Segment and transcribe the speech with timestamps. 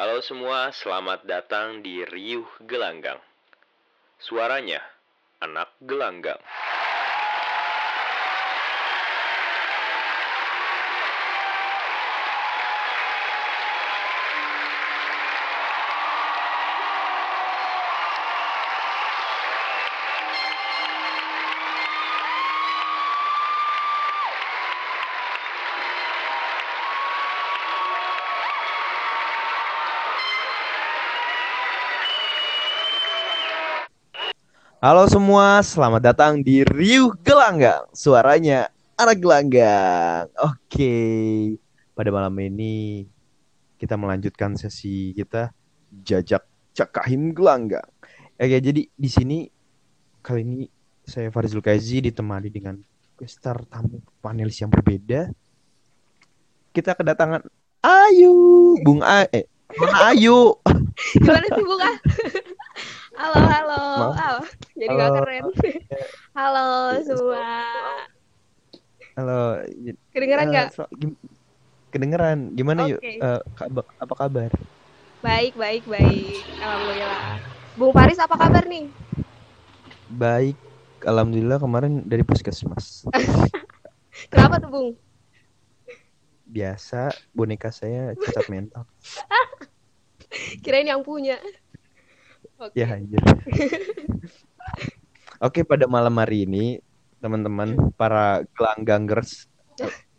[0.00, 3.20] Halo semua, selamat datang di Riuh Gelanggang.
[4.16, 4.80] Suaranya
[5.44, 6.40] anak gelanggang.
[34.80, 37.84] Halo semua, selamat datang di Riuh Gelanggang.
[37.92, 40.32] Suaranya anak gelanggang.
[40.40, 40.96] Oke,
[41.92, 43.04] pada malam ini
[43.76, 45.52] kita melanjutkan sesi kita
[45.92, 47.84] jajak cakahim gelanggang.
[48.40, 49.52] Oke, jadi di sini
[50.24, 50.64] kali ini
[51.04, 52.80] saya Farizul Kazi ditemani dengan
[53.28, 55.28] star tamu panelis yang berbeda.
[56.72, 57.44] Kita kedatangan
[57.84, 59.44] Ayu, Bung A, eh,
[60.08, 60.56] Ayu?
[61.20, 61.90] Gimana sih Bunga?
[63.20, 63.82] Halo, halo.
[64.00, 64.16] Maaf.
[64.16, 64.32] Halo.
[64.72, 65.16] Jadi gak Halo.
[65.20, 65.44] keren.
[66.32, 66.66] Halo
[67.04, 67.52] semua.
[69.12, 69.40] Halo,
[70.08, 70.68] Kedengeran Eh, nggak?
[70.72, 71.20] so- gim-
[71.92, 72.56] kedengeran.
[72.56, 72.96] Gimana yuk?
[72.96, 73.20] Oke.
[73.20, 74.48] Eh, kab- apa kabar?
[75.20, 76.40] Baik, baik, baik.
[76.56, 77.20] Alhamdulillah.
[77.76, 78.88] Bung Faris apa kabar nih?
[80.08, 80.56] Baik.
[81.04, 83.04] Alhamdulillah kemarin dari puskesmas.
[84.32, 84.88] Kenapa tuh Bung?
[86.48, 88.88] Biasa boneka saya cacat mental.
[90.64, 91.36] Kirain yang punya.
[92.60, 92.76] Oke.
[92.76, 93.16] Ya anjir.
[95.40, 96.84] Oke, pada malam hari ini
[97.16, 99.48] teman-teman para gelanggangers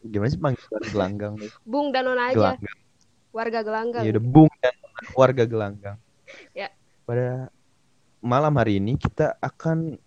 [0.01, 1.33] gimana sih panggilan gelanggang?
[1.61, 2.37] Bung dan Nona aja.
[2.37, 2.77] Gelanggang.
[3.29, 4.01] Warga gelanggang.
[4.01, 4.73] Ya udah bung dan
[5.13, 5.97] warga gelanggang.
[6.57, 6.73] Ya.
[7.05, 7.53] Pada
[8.17, 10.01] malam hari ini kita akan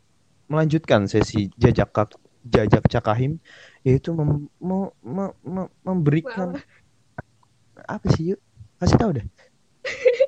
[0.50, 3.38] melanjutkan sesi jajak kak- jajak cakahim
[3.86, 6.58] yaitu mem- me- me- me- memberikan
[7.86, 8.40] apa sih yuk
[8.78, 9.26] kasih tahu deh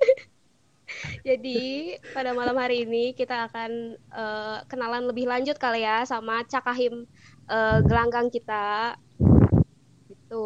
[1.26, 7.02] Jadi pada malam hari ini kita akan eh, kenalan lebih lanjut kali ya sama Cakahim
[7.50, 8.94] eh, gelanggang kita.
[10.06, 10.36] Gitu.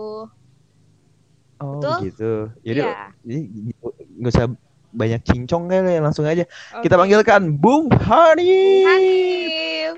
[1.61, 2.01] oh Betul?
[2.01, 2.25] gitu
[2.65, 2.97] jadi Iya.
[3.29, 3.87] jadi gitu,
[4.21, 4.47] nggak usah
[4.91, 6.45] banyak cincong kali ya langsung aja
[6.83, 6.99] kita Oke.
[6.99, 9.95] panggilkan Bung Hani Hanif.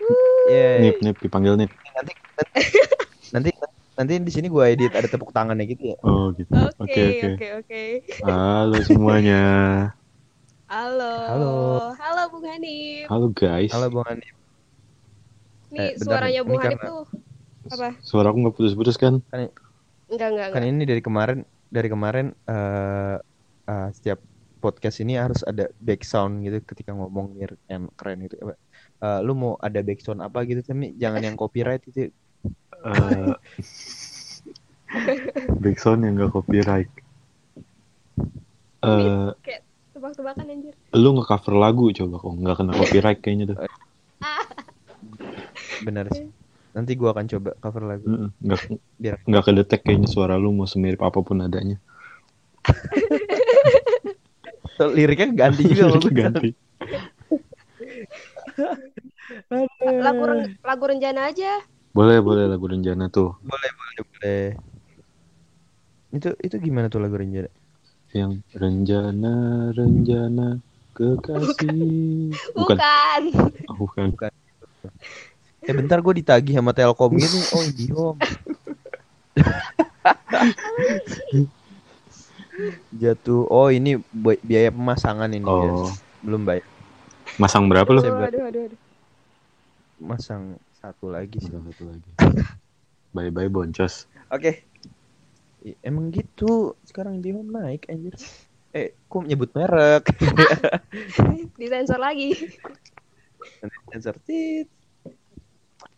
[0.00, 0.80] Yeay.
[0.80, 1.70] Nip, Nip, dipanggil Nip.
[1.96, 2.12] nanti
[3.34, 3.50] nanti
[3.98, 6.54] nanti di sini gue edit ada tepuk tangannya gitu ya Oh gitu.
[6.80, 7.36] Oke.
[7.36, 7.80] oke, oke.
[8.24, 9.99] Halo semuanya.
[10.70, 11.12] Halo.
[11.26, 11.54] Halo.
[11.98, 13.10] Halo Bung Hanif.
[13.10, 13.70] Halo guys.
[13.74, 14.22] halo Bung Hani
[15.70, 17.02] Nih Eh, bentar suaranya Bung ini Hanif karena- tuh
[17.70, 17.88] apa?
[18.00, 19.18] Suara aku nggak putus-putus kan?
[19.30, 19.50] Enggak,
[20.30, 20.70] enggak, kan enggak.
[20.70, 23.16] ini dari kemarin dari kemarin eh
[23.66, 24.18] eh, setiap
[24.58, 28.38] podcast ini harus ada back sound gitu ketika ngomong biar yang keren gitu
[29.00, 32.14] Eh, lu mau ada back sound apa gitu tapi jangan yang copyright itu
[32.80, 33.34] Eh
[35.62, 36.90] backsound yang nggak copyright.
[38.80, 39.62] Eh, Kayak
[40.00, 40.72] tebak-tebakan anjir.
[40.96, 43.58] lu nge-cover lagu coba kok nggak kena copyright kayaknya tuh.
[45.86, 46.28] benar sih
[46.72, 48.60] nanti gua akan coba cover lagu Nggak
[48.96, 51.76] biar nggak kedetek kayaknya suara lu mau semirip apa pun adanya.
[54.96, 56.48] Liriknya ganti juga bagus ganti.
[60.00, 61.60] Lagu ren- lagu rencana aja.
[61.92, 64.44] Boleh boleh lagu rencana tuh boleh boleh boleh
[66.10, 67.46] itu itu gimana tuh lagu Renjana
[68.12, 69.34] yang rencana
[69.70, 70.58] rencana
[70.92, 72.34] kekasih.
[72.54, 73.20] Bukan.
[73.70, 74.10] Oh, bukan.
[75.60, 78.18] eh bentar gue ditagih sama Telkom gitu oh Indihome
[82.90, 84.00] jatuh oh ini
[84.42, 86.02] biaya pemasangan ini Oh, guys.
[86.24, 86.64] belum bayar
[87.38, 88.00] masang berapa lu?
[88.02, 88.80] Saya Aduh, buat- aduh, aduh, aduh.
[90.00, 90.42] masang
[90.74, 92.10] satu lagi sih Masang satu lagi.
[93.12, 94.06] Bye bye boncos.
[94.30, 94.50] Oke.
[94.50, 94.69] I-
[95.84, 96.74] Emang gitu.
[96.82, 98.16] Sekarang Indihome naik anjir.
[98.70, 100.08] Eh, kok nyebut merek?
[101.60, 102.32] Disensor lagi.
[103.92, 104.70] Sensor tit.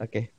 [0.01, 0.33] Oke.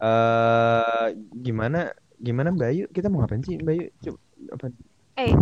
[0.00, 1.06] Eh,
[1.36, 2.84] gimana gimana Mbak Ayu?
[2.88, 3.86] Kita mau ngapain sih Mbak Ayu?
[4.00, 4.18] Coba
[4.56, 4.66] apa?
[5.20, 5.32] Eh,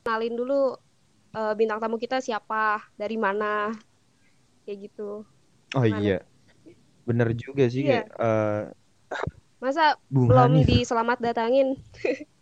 [0.00, 0.60] kenalin dulu
[1.36, 3.68] eh, bintang tamu kita siapa, dari mana,
[4.64, 5.28] kayak gitu.
[5.76, 6.00] Oh Gimana?
[6.00, 6.18] iya.
[7.04, 8.04] Bener juga sih Iya.
[8.04, 8.62] kayak eh,
[9.58, 10.66] Masa Bung belum Hanif.
[10.70, 11.74] diselamat datangin?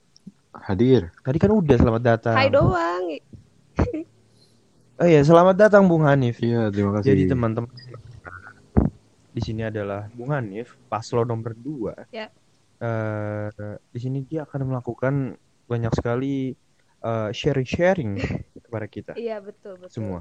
[0.68, 1.12] Hadir.
[1.24, 2.36] Tadi kan udah selamat datang.
[2.36, 3.04] Hai doang.
[4.96, 6.40] Oh iya, selamat datang Bung Hanif.
[6.40, 7.12] Iya, terima kasih.
[7.12, 7.68] Jadi teman-teman
[9.36, 12.08] di sini adalah Bung Hanif, paslon nomor 2.
[12.08, 12.32] Ya.
[12.76, 13.48] Eh,
[13.92, 15.36] di sini dia akan melakukan
[15.68, 16.56] banyak sekali
[17.00, 18.16] eh, sharing-sharing
[18.64, 19.92] kepada kita Iya, betul, betul.
[19.92, 20.20] semua.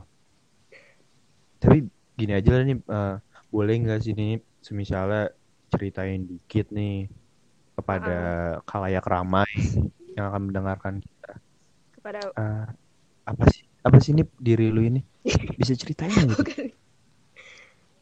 [1.60, 3.16] Tapi gini aja lah nih, eh,
[3.48, 5.32] boleh nggak sih nih, semisalnya
[5.76, 7.12] ceritain dikit nih
[7.76, 8.18] kepada
[8.64, 9.52] khalayak ramai
[10.16, 11.32] yang akan mendengarkan kita.
[11.92, 12.66] daripada Eh,
[13.26, 15.02] apa sih apa sih ini diri lu ini
[15.60, 16.44] bisa ceritain gitu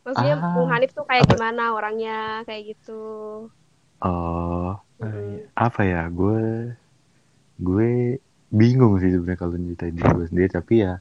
[0.04, 3.02] maksudnya Ah, Bung Hanif tuh kayak apa- gimana orangnya kayak gitu.
[4.04, 5.48] Oh, iya.
[5.56, 6.02] apa ya?
[6.12, 6.40] Gue
[7.56, 8.20] gue
[8.52, 10.94] bingung sih sebenarnya kalau nyeritain diri gue sendiri, tapi ya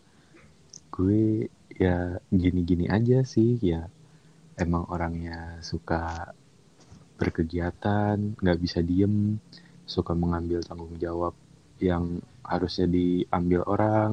[0.94, 1.96] gue ya
[2.30, 3.90] gini-gini aja sih, ya
[4.60, 6.30] emang orangnya suka
[7.22, 9.16] berkegiatan, nggak bisa diem,
[9.94, 11.34] suka mengambil tanggung jawab
[11.88, 12.04] yang
[12.52, 14.12] harusnya diambil orang,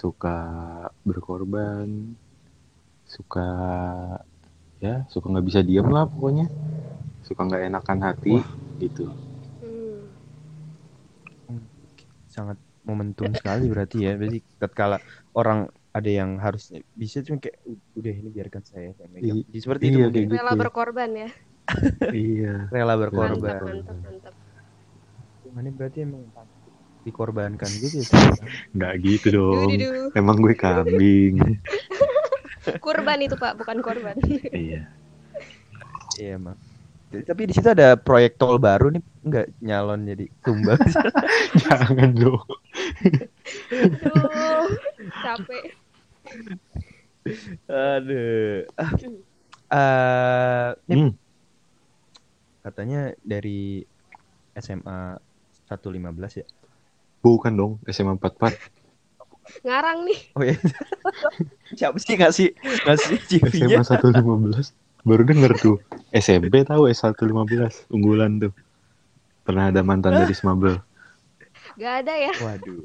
[0.00, 0.36] suka
[1.08, 1.88] berkorban,
[3.14, 3.48] suka
[4.84, 6.46] ya suka nggak bisa diem lah pokoknya,
[7.26, 8.36] suka nggak enakan hati
[8.82, 9.08] gitu.
[11.46, 11.62] Hmm.
[12.26, 14.96] sangat momentum sekali berarti ya berarti tatkala
[15.34, 17.56] orang ada yang harusnya bisa cuma kayak
[17.96, 19.40] udah ini biarkan saya yang megang.
[19.48, 20.60] I- seperti itu iya, mungkin kayak Rela gitu.
[20.60, 21.30] berkorban ya.
[22.14, 22.70] Iya.
[22.70, 24.34] rela Mantap, berkorban mantap, mantap.
[25.56, 26.22] ini berarti emang
[27.06, 28.08] dikorbankan gitu ya
[28.74, 29.70] Nggak gitu dong.
[29.78, 31.38] Duh, Emang gue kambing.
[32.84, 34.18] Kurban itu Pak, bukan korban.
[34.50, 34.90] iya.
[36.18, 36.58] iya emang
[37.06, 40.74] tapi di situ ada proyek tol baru nih nggak nyalon jadi tumbal
[41.62, 42.42] Jangan dong.
[43.70, 44.66] Aduh,
[45.22, 45.64] capek.
[47.66, 48.90] aduh ah.
[49.66, 51.10] Eh, Nip, Hmm.
[52.66, 53.86] Katanya dari
[54.58, 55.22] SMA
[55.70, 56.46] 115 ya
[57.22, 58.54] Bukan dong, SMA 44.
[59.66, 60.18] Ngarang nih.
[60.34, 60.54] oh ya
[61.78, 62.48] siapa sih ngasih
[62.86, 65.06] ngasih CV-nya SMA 115.
[65.06, 65.78] Baru denger tuh.
[66.10, 68.50] SMP tahu S115 unggulan tuh.
[69.46, 70.82] Pernah ada mantan dari Smabel.
[71.78, 72.32] Gak ada ya.
[72.42, 72.82] waduh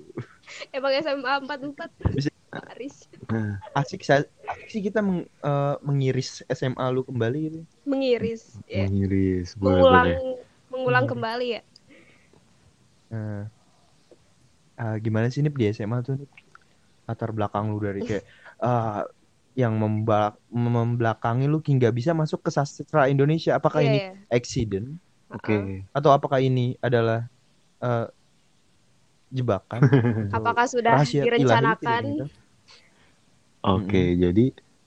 [0.75, 1.91] Emang SMA 44.
[2.11, 2.29] Bisa.
[2.51, 3.07] Aris.
[3.31, 7.59] Nah, asik sa- asik sih kita meng- eh, mengiris SMA lu kembali gitu.
[7.85, 8.59] Mengiris.
[8.65, 8.83] Ya.
[8.85, 9.55] mengiris.
[9.55, 10.19] Boleh, Mengulang boleh.
[10.67, 11.11] mengulang Hmm.
[11.15, 11.61] kembali ya.
[13.07, 13.43] Nah,
[14.75, 16.29] ah, gimana sih nih di SMA tuh nih
[17.05, 18.23] latar belakang lu dari kayak
[18.59, 19.03] ah,
[19.61, 23.55] yang memba- membelakangi lu hingga bisa masuk ke sastra Indonesia.
[23.55, 24.11] Apakah Iya, ini iya.
[24.27, 24.87] accident
[25.27, 25.87] Oke.
[25.91, 27.27] atau apakah ini adalah
[27.79, 28.07] eh,
[29.37, 29.81] jebakan?
[30.37, 32.03] Apakah sudah rahasia direncanakan?
[32.05, 32.25] kita?
[33.61, 34.45] Oke, jadi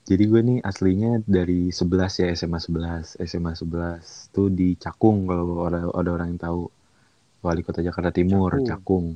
[0.09, 3.15] jadi gue nih aslinya dari 11 ya SMA 11.
[3.29, 6.61] SMA 11 tuh di Cakung kalau ada, ada orang yang tahu.
[7.45, 8.65] Wali Kota Jakarta Timur, Cakung.
[8.69, 9.07] Cakung.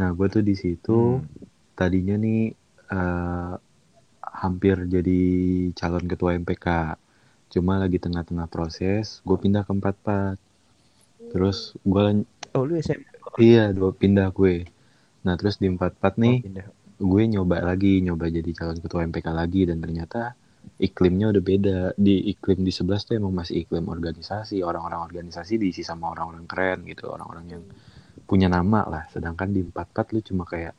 [0.00, 1.26] Nah, gue tuh di situ Hmm.
[1.78, 2.40] tadinya nih
[2.96, 3.52] eh,
[4.42, 5.20] hampir jadi
[5.78, 6.66] calon ketua MPK.
[7.52, 10.36] Cuma lagi tengah-tengah proses, gue pindah ke 44.
[11.32, 11.58] Terus
[11.92, 12.04] gue
[12.54, 14.54] Oh, lu SMA iya, dua pindah gue.
[15.26, 16.66] Nah, terus di 44 nih Oh, pindah.
[17.00, 20.34] gue nyoba lagi, nyoba jadi calon ketua MPK lagi dan ternyata
[20.80, 21.78] iklimnya udah beda.
[22.06, 26.78] Di iklim di 11 tuh emang masih iklim organisasi, orang-orang organisasi diisi sama orang-orang keren
[26.90, 27.62] gitu, orang-orang yang
[28.28, 29.04] punya nama lah.
[29.14, 30.74] Sedangkan di 44 lu cuma kayak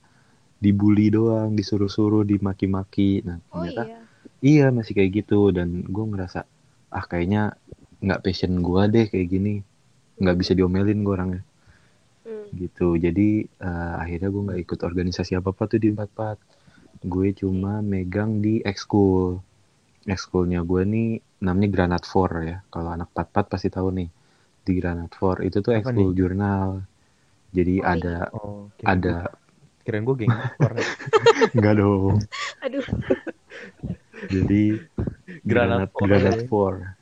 [0.63, 3.25] dibully doang, disuruh-suruh, dimaki-maki.
[3.27, 4.00] Nah, Oh ternyata iya.
[4.42, 6.39] iya masih kayak gitu dan gue ngerasa
[6.92, 7.56] ah kayaknya
[8.04, 9.54] nggak passion gue deh kayak gini,
[10.21, 11.42] nggak bisa diomelin gue orangnya.
[12.53, 12.95] Gitu.
[12.95, 16.38] Jadi eh, akhirnya gue nggak ikut organisasi apa apa tuh di 44
[17.01, 19.42] gue cuma megang di ekskul
[20.03, 21.09] ekskulnya gue nih
[21.39, 22.57] namanya Granat 4 ya.
[22.68, 24.09] Kalau anak 44 pasti tahu nih.
[24.62, 26.86] Di Granat 4 itu tuh ekskul jurnal.
[27.51, 29.35] Jadi Oh, ada Oh, kirain ada gua-
[29.81, 30.31] kirain gue geng
[31.52, 32.21] enggak dong.
[32.61, 32.85] Aduh.
[34.28, 34.64] jadi
[35.42, 36.07] Granat Granat, four.
[36.07, 37.00] Granat 4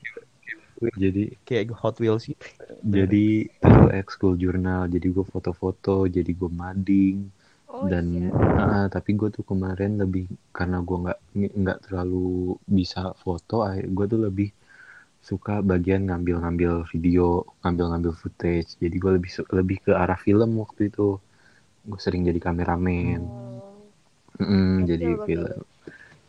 [0.96, 2.40] jadi kayak Hot Wheels gitu.
[2.84, 7.18] jadi itu ekskul jurnal jadi gue foto-foto jadi gue mading
[7.70, 8.34] Oh dan iya.
[8.58, 11.20] ah, tapi gue tuh kemarin lebih karena gue nggak
[11.54, 14.50] nggak terlalu bisa foto gue tuh lebih
[15.22, 21.22] suka bagian ngambil-ngambil video ngambil-ngambil footage jadi gue lebih lebih ke arah film waktu itu
[21.86, 23.76] gue sering jadi kameramen Oh.
[24.40, 25.62] Mm, jadi film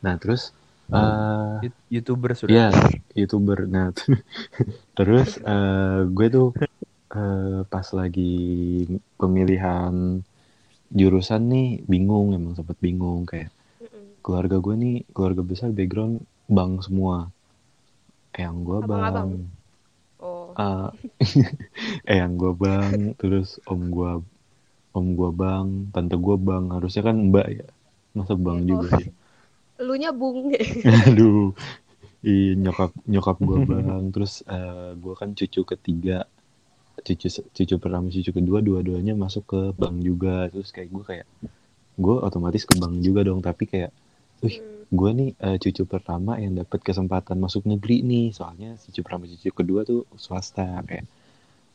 [0.04, 0.52] nah terus
[0.90, 2.52] eh Yut- YouTuber sudah.
[2.52, 2.68] ya
[3.14, 3.90] youtuber nah
[4.98, 6.48] terus eh, gue tuh
[7.10, 10.22] eh, pas lagi pemilihan
[10.90, 13.54] jurusan nih bingung emang sempet bingung kayak
[14.20, 17.30] keluarga gue nih keluarga besar background bang semua
[18.32, 19.30] yang gue bang Abang-abang?
[20.18, 20.52] Oh.
[20.58, 20.90] Ah,
[22.04, 24.12] yang gue bang terus om gue
[24.90, 27.66] om gue bang tante gue bang harusnya kan mbak ya
[28.12, 28.66] masa bang Oh.
[28.66, 29.10] juga ya
[29.80, 30.52] Elunya bung.
[31.08, 31.52] aduh.
[32.26, 34.04] Iya, nyokap nyokap gue bang.
[34.14, 36.16] Terus eh, gue kan cucu ketiga.
[37.06, 40.48] Cucu cucu pertama cucu kedua dua-duanya masuk ke bank juga.
[40.52, 41.26] Terus kayak gue kayak
[42.04, 43.40] gue otomatis ke bank juga dong.
[43.48, 43.92] Tapi kayak
[44.44, 44.82] wih Hmm.
[44.98, 48.26] gue nih eh, cucu pertama yang dapat kesempatan masuk negeri nih.
[48.38, 51.06] Soalnya cucu pertama cucu kedua tuh swasta kayak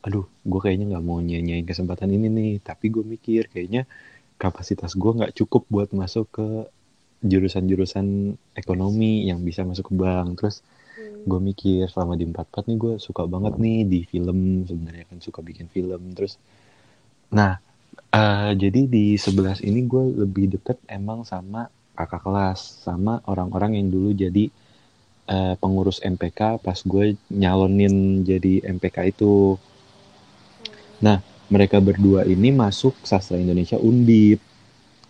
[0.06, 2.52] aduh gue kayaknya nggak mau nyanyain kesempatan ini nih.
[2.70, 3.84] Tapi gue mikir kayaknya
[4.44, 6.48] kapasitas gue nggak cukup buat masuk ke
[7.24, 8.08] jurusan-jurusan
[8.56, 10.30] ekonomi yang bisa masuk ke bank.
[10.42, 10.58] Terus
[10.96, 11.28] Hmm.
[11.28, 15.44] gue mikir selama di 44 nih gue suka banget nih di film sebenarnya kan suka
[15.44, 16.02] bikin film.
[16.16, 16.40] Terus
[17.36, 17.60] nah
[18.16, 23.88] eh, jadi di 11 ini gue lebih deket emang sama kakak kelas sama orang-orang yang
[23.92, 24.48] dulu jadi
[25.28, 29.60] eh, pengurus MPK pas gue nyalonin jadi MPK itu.
[31.04, 31.20] Nah,
[31.52, 34.40] mereka berdua ini masuk sastra Indonesia Undip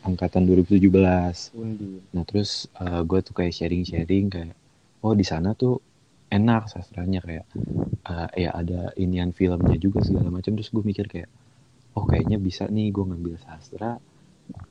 [0.06, 1.52] angkatan 2017.
[1.58, 1.92] Undi.
[2.14, 2.70] Nah, terus
[3.10, 4.56] gue tuh kayak sharing-sharing kayak
[5.06, 5.82] oh di sana tuh
[6.30, 7.46] enak sastranya kayak
[8.10, 11.30] eh, ya ada inian filmnya juga segala macam terus gue mikir kayak
[11.98, 13.98] oh kayaknya bisa nih gue ngambil sastra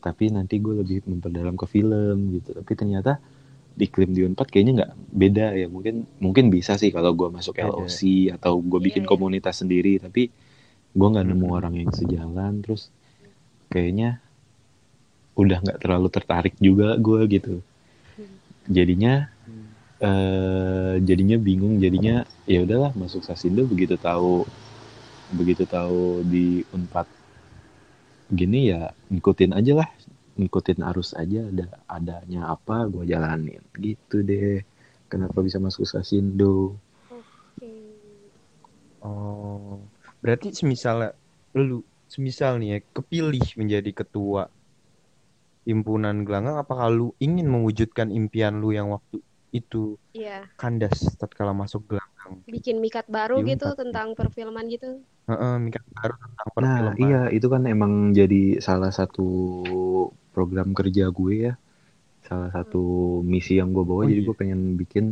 [0.03, 3.19] tapi nanti gue lebih memperdalam ke film gitu tapi ternyata
[3.75, 7.59] di iklim di Unpad kayaknya nggak beda ya mungkin mungkin bisa sih kalau gue masuk
[7.59, 7.75] Beda.
[7.75, 7.99] LOC
[8.38, 9.11] atau gue bikin iya.
[9.11, 10.31] komunitas sendiri tapi
[10.95, 11.59] gue nggak nemu Hmm.
[11.59, 12.95] orang yang sejalan terus
[13.69, 14.24] kayaknya
[15.35, 17.55] udah nggak terlalu tertarik juga gue gitu.
[18.71, 19.29] Jadinya
[20.03, 24.43] eh jadinya bingung jadinya ya udahlah masuk Sasindo begitu tahu
[25.33, 27.09] begitu tahu di Unpad
[28.35, 29.88] gini ya ngikutin aja lah
[30.35, 33.62] ngikutin arus aja ada adanya apa gue jalanin.
[33.79, 34.67] Gitu deh.
[35.07, 36.75] Kenapa bisa masuk Sasindo?
[37.14, 37.71] Oke.
[38.99, 39.79] Oh,
[40.19, 41.14] berarti semisal
[41.55, 44.50] lu, semisal nih ya, kepilih menjadi ketua
[45.68, 49.16] himpunan gelanggang, apakah lu ingin mewujudkan impian lu yang waktu
[49.59, 52.35] itu Iya, kandas tatkala masuk gelanggang?
[52.52, 54.88] bikin mikat baru Di gitu tentang perfilman gitu.
[55.28, 56.97] Heeh, mikir baru tentang Nah, perfilman.
[57.02, 59.21] iya itu kan emang jadi salah satu
[60.35, 61.52] program kerja gue ya.
[62.28, 62.78] Salah satu
[63.33, 64.28] misi yang gue bawa Oh, jadi iya.
[64.28, 65.06] gue pengen bikin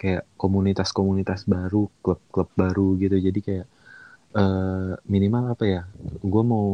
[0.00, 3.16] kayak komunitas-komunitas baru, klub-klub baru gitu.
[3.28, 3.66] Jadi kayak
[4.38, 5.82] eh minimal apa ya?
[6.32, 6.66] Gue mau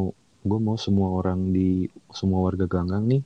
[0.48, 3.22] gue mau semua orang di semua warga Ganggang nih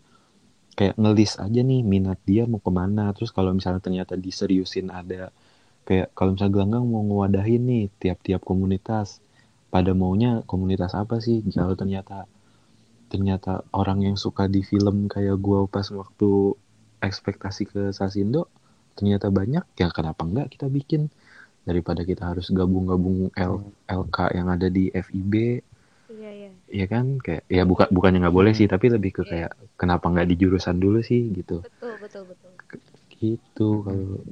[0.78, 3.04] kayak ngelis aja nih minat dia mau ke mana.
[3.16, 5.22] Terus kalau misalnya ternyata diseriusin ada
[5.88, 9.08] kayak kalau misalnya Gelanggang mau ngewadahin nih tiap-tiap komunitas
[9.74, 12.26] pada maunya komunitas apa sih kalau ternyata
[13.12, 16.30] ternyata orang yang suka di film kayak gua pas waktu
[17.00, 18.42] ekspektasi ke Sasindo
[18.98, 21.02] ternyata banyak ya kenapa enggak kita bikin
[21.68, 25.34] daripada kita harus gabung-gabung L- LK yang ada di FIB.
[26.68, 29.30] Ya kan kayak ya bukan bukannya nggak boleh sih tapi lebih ke Iya.
[29.30, 32.52] kayak kenapa nggak di jurusan dulu sih gitu Betul, betul, betul.
[33.22, 34.22] gitu kalau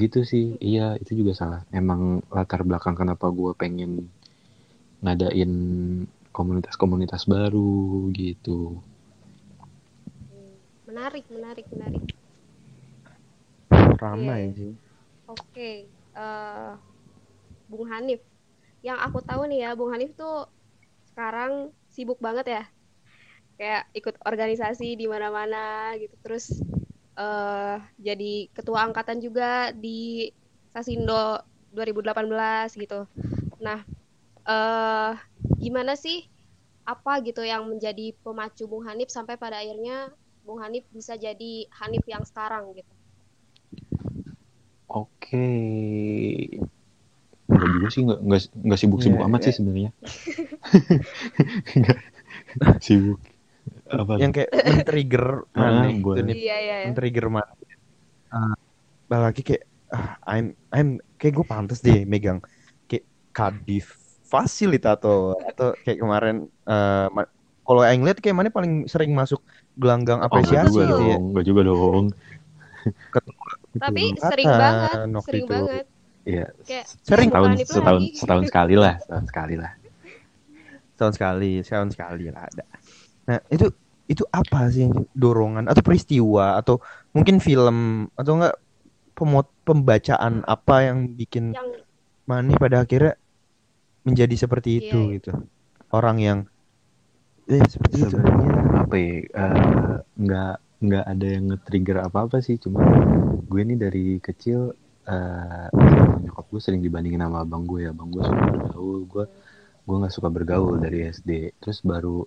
[0.00, 2.00] gitu sih iya itu juga salah emang
[2.36, 3.90] latar belakang kenapa gue pengen
[5.04, 5.52] ngadain
[6.36, 8.58] komunitas-komunitas baru gitu
[10.30, 12.04] Hmm, Menarik, menarik, menarik.
[14.00, 14.56] Ramai Iya.
[14.56, 14.72] sih.
[15.32, 15.70] Oke,
[16.16, 16.70] eh
[17.70, 18.20] Bung Hanif.
[18.86, 20.34] Yang aku tahu nih ya, Bung Hanif tuh
[21.10, 21.52] sekarang
[21.94, 22.62] sibuk banget ya.
[23.58, 26.14] Kayak ikut organisasi di mana-mana gitu.
[26.24, 26.44] Terus
[27.14, 30.30] eh jadi ketua angkatan juga di
[30.74, 31.38] Sasindo
[31.70, 33.06] 2018 gitu.
[33.62, 33.80] Nah,
[34.54, 35.12] eh
[35.62, 36.18] gimana sih
[36.84, 40.12] apa gitu yang menjadi pemacu Bung Hanif sampai pada akhirnya
[40.44, 42.92] Bung Hanif bisa jadi Hanif yang sekarang gitu.
[44.88, 45.48] oke
[47.52, 49.50] Enggak juga sih nggak nggak nggak sibuk-sibuk Iya, amat iya.
[49.50, 49.90] sih sebenarnya
[51.78, 51.98] Nggak
[52.86, 53.20] sibuk
[54.00, 55.24] apa Yang kayak men-trigger
[55.60, 56.28] mana Ah, itu boleh.
[56.28, 56.84] nih, Iya, iya, iya.
[56.84, 57.52] men-trigger mana.
[58.34, 58.54] Ah,
[59.26, 59.62] lagi kayak
[59.94, 60.46] ah, I'm
[60.76, 62.40] I'm kayak gue pantas deh megang
[62.88, 63.04] kayak
[63.36, 63.86] kadif
[64.32, 66.36] fasilitator atau kayak kemarin
[66.70, 67.30] eh ma-
[67.66, 69.40] kalau yang lihat kayak mana paling sering masuk
[69.82, 71.16] gelanggang oh apresiasi juga gitu ya.
[71.16, 72.04] dong nggak juga dong
[73.82, 75.52] Tapi Angkatan sering banget, sering itu.
[75.52, 75.84] banget.
[76.24, 77.28] Ya Kayak Sering.
[77.30, 78.16] Setahun setahun lagi.
[78.16, 79.72] setahun sekali lah setahun sekali lah
[80.94, 82.64] Setahun sekali, setahun sekali lah ada.
[83.26, 83.66] Nah, itu
[84.06, 86.78] itu apa sih dorongan atau peristiwa atau
[87.10, 88.54] mungkin film atau enggak
[89.16, 91.82] pemot pembacaan apa yang bikin Yang
[92.24, 93.18] Mane pada akhirnya
[94.02, 95.12] menjadi seperti Iya, itu iya.
[95.18, 95.32] gitu.
[95.90, 96.46] Orang yang
[97.44, 98.14] eh seperti itu.
[98.14, 102.80] sebenarnya apa ya eh, nggak nggak ada yang nge-trigger apa apa sih cuma
[103.42, 104.72] gue ini dari kecil
[105.04, 109.24] eh sama nyokap gue sering dibandingin sama abang gue ya abang gue suka bergaul gue
[109.84, 112.24] gue nggak suka bergaul dari SD terus baru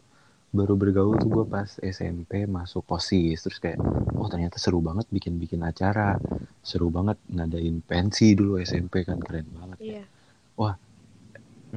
[0.53, 3.81] baru bergaul tuh gue pas SMP masuk posis terus kayak
[4.15, 6.21] oh ternyata seru banget bikin bikin acara
[6.61, 10.03] seru banget ngadain pensi dulu SMP kan keren banget iya.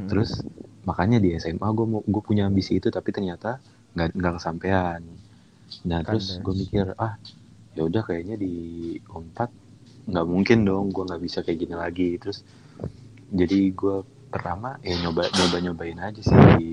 [0.01, 0.07] Hmm.
[0.07, 0.41] terus
[0.87, 3.59] makanya di SMA gue mau gue punya ambisi itu tapi ternyata
[3.93, 5.03] nggak nggak kesampaian
[5.85, 6.45] nah terus Kandas.
[6.47, 7.19] gue mikir ah
[7.75, 8.55] ya udah kayaknya di
[9.11, 9.51] Unpad
[10.11, 12.09] nggak mungkin dong gue nggak bisa kayak gini lagi.
[12.19, 12.43] Terus
[13.31, 13.97] jadi gue
[14.31, 16.37] pertama ya nyoba nyoba nyobain aja sih.
[16.59, 16.69] Di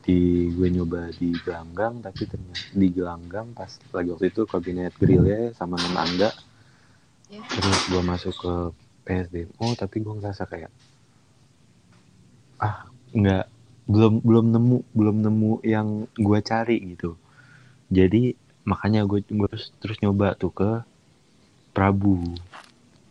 [0.00, 0.18] di
[0.56, 5.52] gue nyoba di gelanggang tapi ternyata di gelanggang pas lagi waktu itu kabinet grill ya
[5.52, 6.32] sama tetangga
[7.30, 7.46] Ya.
[7.46, 8.54] terus gue masuk ke
[9.06, 10.66] PSDMO tapi gue ngerasa kayak
[12.58, 13.46] ah nggak
[13.86, 17.14] belum belum nemu belum nemu yang gue cari gitu.
[17.86, 18.34] Jadi
[18.66, 20.70] makanya gue gue terus, terus nyoba tuh ke
[21.70, 22.18] Prabu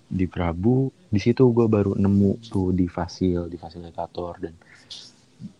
[0.10, 4.54] di Prabu di situ gue baru nemu tuh di fasil di fasilitator dan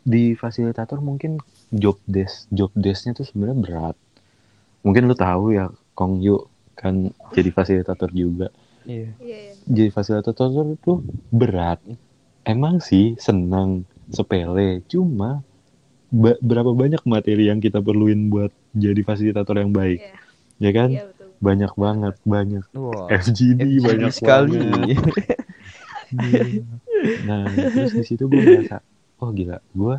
[0.04, 1.40] di fasilitator mungkin
[1.70, 3.96] job desk job desknya tuh sebenarnya berat
[4.82, 8.50] mungkin lu tahu ya Kong Yu kan jadi fasilitator juga
[8.88, 9.14] Iya.
[9.22, 9.54] Iya, iya.
[9.68, 11.78] jadi fasilitator tuh berat
[12.42, 15.46] emang sih senang sepele cuma
[16.10, 20.16] ba- berapa banyak materi yang kita perluin buat jadi fasilitator yang baik Iya.
[20.58, 21.19] ya kan Iya, betul.
[21.40, 23.08] Banyak banget banyak Wah.
[23.08, 24.60] FGD, FGD banyak sekali.
[24.60, 24.98] banget.
[27.30, 28.82] nah terus di situ gue merasa
[29.22, 29.96] oh gila gue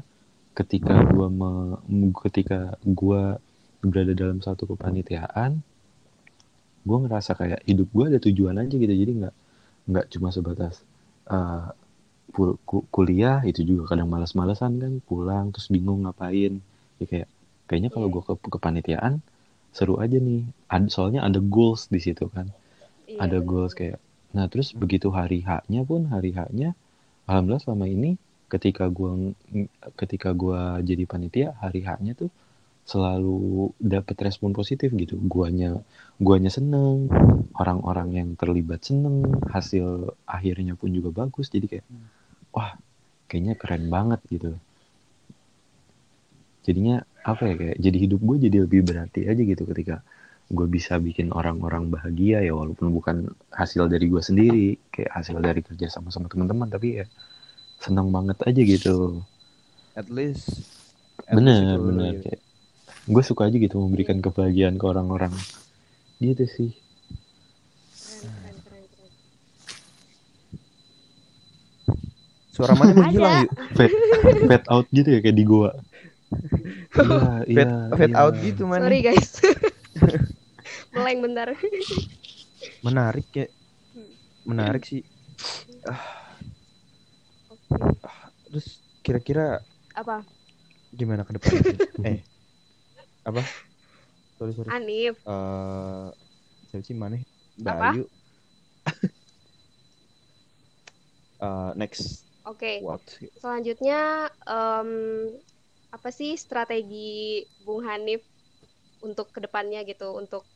[0.58, 1.78] ketika gue me-
[2.26, 3.38] ketika gue
[3.80, 5.62] berada dalam satu kepanitiaan
[6.82, 9.34] gue ngerasa kayak hidup gue ada tujuan aja gitu jadi nggak
[9.86, 10.82] nggak cuma sebatas
[11.30, 11.70] uh,
[12.90, 16.62] kuliah itu juga kadang malas-malesan kan pulang terus bingung ngapain
[17.02, 17.28] ya kayak
[17.66, 19.22] kayaknya kalau gue ke kepanitiaan
[19.70, 20.42] seru aja nih.
[20.70, 22.50] Ad- soalnya ada goals di situ kan.
[23.10, 23.98] Iya, ada goals kayak
[24.30, 26.78] nah terus begitu hari H-nya pun hari H-nya
[27.26, 28.14] alhamdulillah selama ini
[28.46, 29.34] ketika gua
[29.98, 32.30] ketika gua jadi panitia hari H-nya tuh
[32.86, 35.14] selalu dapat respon positif gitu.
[35.18, 35.78] Guanya
[36.18, 37.10] guanya seneng
[37.54, 41.50] orang-orang yang terlibat seneng hasil akhirnya pun juga bagus.
[41.50, 41.86] Jadi kayak
[42.54, 42.74] wah
[43.30, 44.54] kayaknya keren banget gitu.
[46.66, 50.00] Jadinya apa ya kayak jadi hidup gue jadi lebih berarti aja gitu ketika
[50.50, 53.16] gue bisa bikin orang-orang bahagia ya walaupun bukan
[53.52, 57.06] hasil dari gue sendiri kayak hasil dari kerja sama sama teman-teman tapi ya
[57.78, 59.20] seneng banget aja gitu
[59.94, 60.64] At least.
[61.28, 62.22] at least bener itu, bener gitu.
[62.26, 62.40] kayak
[63.06, 65.32] gue suka aja gitu memberikan kebahagiaan ke orang-orang
[66.18, 66.70] gitu sih
[68.20, 69.12] Keren, keren, keren, keren.
[72.50, 73.50] Suara mana menghilang yuk?
[73.72, 73.94] fade,
[74.44, 75.72] fade out gitu ya kayak di goa
[76.30, 78.22] iya Fade, iya fade iya.
[78.22, 78.80] out gitu man.
[78.82, 79.42] Sorry guys.
[80.94, 81.48] Meleng bentar.
[82.82, 83.46] Menarik ya.
[83.94, 84.10] Hmm.
[84.46, 85.02] Menarik sih.
[87.50, 87.66] Oke.
[88.50, 88.66] Terus
[89.06, 89.62] kira-kira
[89.94, 90.22] Apa?
[90.94, 91.62] gimana ke depannya?
[91.62, 91.78] sih?
[92.10, 92.20] eh.
[93.26, 93.42] Apa?
[94.38, 94.70] Sorry sorry.
[94.74, 95.14] Anif.
[95.22, 96.08] Eh,
[96.70, 97.22] siapa sih mana?
[97.58, 97.88] Mbak Apa?
[97.94, 98.04] Ayu.
[101.40, 102.84] Eh, next Oke.
[102.84, 103.00] what?
[103.40, 104.90] Selanjutnya em,
[105.90, 108.22] apa sih strategi Bung Hanif
[109.02, 110.46] untuk ke depannya gitu untuk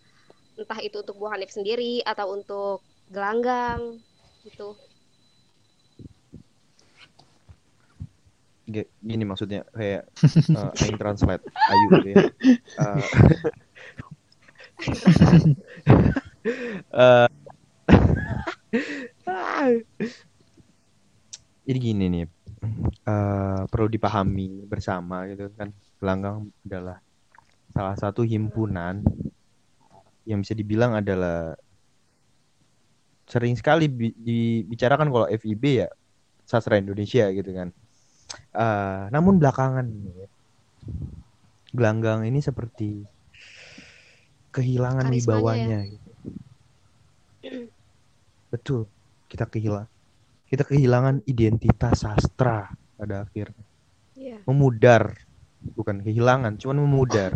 [0.58, 3.98] entah itu untuk Bung Hanif sendiri atau untuk gelanggang
[4.46, 4.78] gitu.
[8.64, 10.08] G- gini maksudnya kayak
[10.56, 12.22] uh, aing translate Ayu gitu ya.
[12.80, 13.08] Eh,
[16.92, 17.28] eh,
[21.66, 22.24] jadi gini nih,
[23.08, 26.98] eh, perlu dipahami bersama gitu kan, Gelanggang adalah
[27.74, 29.02] salah satu himpunan
[30.24, 31.52] yang bisa dibilang adalah
[33.24, 35.88] sering sekali bi- dibicarakan kalau FIB ya
[36.44, 37.68] sastra Indonesia gitu kan.
[38.54, 40.28] Eh, namun belakangan ini,
[41.74, 43.02] Gelanggang ini seperti
[44.54, 45.78] kehilangan Karismanya wibawanya.
[45.90, 46.10] gitu.
[48.52, 48.80] Betul,
[49.30, 49.90] kita kehilangan
[50.54, 53.66] kita kehilangan identitas sastra pada akhirnya.
[54.14, 54.38] Iya.
[54.46, 55.18] Memudar,
[55.74, 57.34] bukan kehilangan, cuman memudar.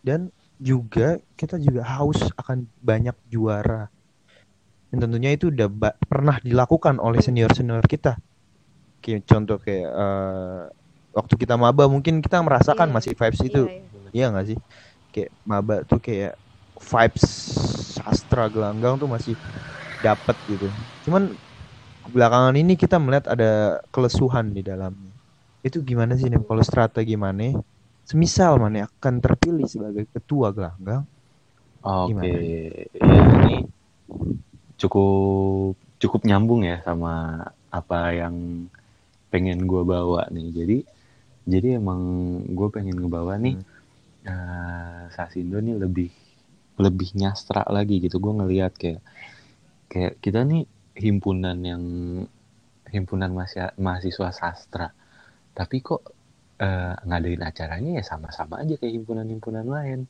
[0.00, 3.90] Dan juga kita juga haus akan banyak juara.
[4.90, 5.68] Dan tentunya itu udah
[6.06, 8.16] pernah dilakukan oleh senior-senior kita.
[9.02, 10.62] Kayak contoh kayak eh,
[11.10, 12.94] waktu kita maba mungkin kita merasakan Iya.
[12.94, 13.62] masih vibes itu.
[13.66, 14.10] Iya, iya.
[14.10, 14.58] Iya nggak sih?
[15.10, 16.34] Kayak maba tuh kayak
[16.80, 17.24] vibes
[17.98, 19.34] sastra gelanggang tuh masih
[20.06, 20.66] dapet gitu.
[21.04, 21.36] Cuman
[22.14, 25.12] belakangan ini kita melihat ada kelesuhan di dalamnya.
[25.66, 27.54] Itu gimana sih nih kalau strategi mana?
[28.08, 31.04] Semisal mana akan terpilih sebagai ketua gelanggang,
[31.84, 32.52] Oke, Gimana?
[33.08, 33.54] ya ini
[34.80, 37.12] cukup cukup nyambung ya sama
[37.70, 38.66] apa yang
[39.32, 40.48] pengen gue bawa nih.
[40.58, 40.76] Jadi
[41.48, 42.00] jadi emang
[42.58, 43.56] gue pengen ngebawa nih
[44.28, 46.10] eh, Sasindo nih lebih
[46.84, 48.16] lebih nyastra lagi gitu.
[48.24, 49.00] Gue ngelihat kayak
[49.90, 51.82] kayak kita nih himpunan yang
[52.90, 53.30] himpunan
[53.78, 54.88] mahasiswa, sastra.
[55.50, 56.02] Tapi kok
[56.62, 60.00] eh, ngadain acaranya ya sama-sama aja kayak himpunan-himpunan lain.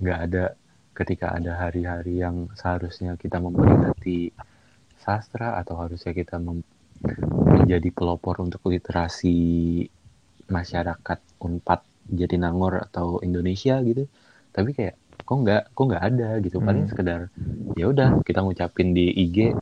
[0.00, 0.44] Nggak ada
[0.92, 4.36] ketika ada hari-hari yang seharusnya kita memperingati
[5.00, 9.88] sastra atau harusnya kita menjadi pelopor untuk literasi
[10.50, 14.04] masyarakat Unpad Jatinangor atau Indonesia gitu
[14.50, 14.98] tapi kayak
[15.30, 16.58] kok nggak kok nggak ada gitu.
[16.58, 16.90] Paling Hmm.
[16.90, 17.20] sekedar
[17.78, 19.54] ya udah kita ngucapin di IG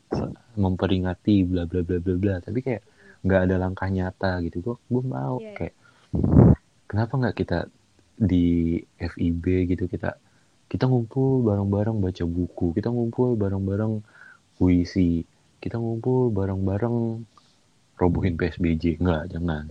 [0.57, 2.35] memperingati bla bla bla bla bla.
[2.41, 2.81] Tapi kayak
[3.21, 4.65] nggak ada langkah nyata gitu.
[4.65, 5.53] Gue gue mau iya.
[5.53, 5.75] kayak
[6.89, 7.69] kenapa nggak kita
[8.17, 10.17] di FIB gitu kita
[10.69, 14.03] kita ngumpul bareng-bareng baca buku kita ngumpul bareng-bareng
[14.57, 15.23] puisi
[15.63, 17.23] kita ngumpul bareng-bareng
[17.95, 19.69] robohin PSBJ enggak jangan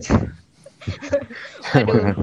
[1.75, 2.15] Aduh,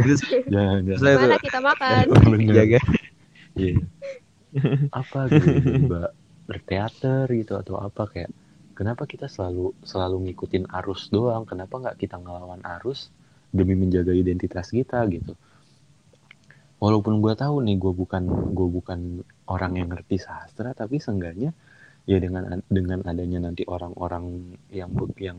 [0.00, 0.20] Terus
[0.52, 2.04] jangan jangan saya tuh mana kita makan?
[2.58, 2.80] Jaga
[3.58, 3.74] Iya.
[4.90, 6.10] apa gitu tiba
[6.46, 8.30] berteater gitu atau apa kayak
[8.74, 11.46] kenapa kita selalu selalu ngikutin arus doang?
[11.46, 13.10] Kenapa nggak kita ngelawan arus
[13.54, 15.34] demi menjaga identitas kita gitu?
[16.80, 18.24] Walaupun gue tahu nih gue bukan
[18.56, 21.52] gue bukan orang yang ngerti sastra tapi seenggaknya
[22.08, 24.90] ya dengan dengan adanya nanti orang-orang yang
[25.20, 25.38] yang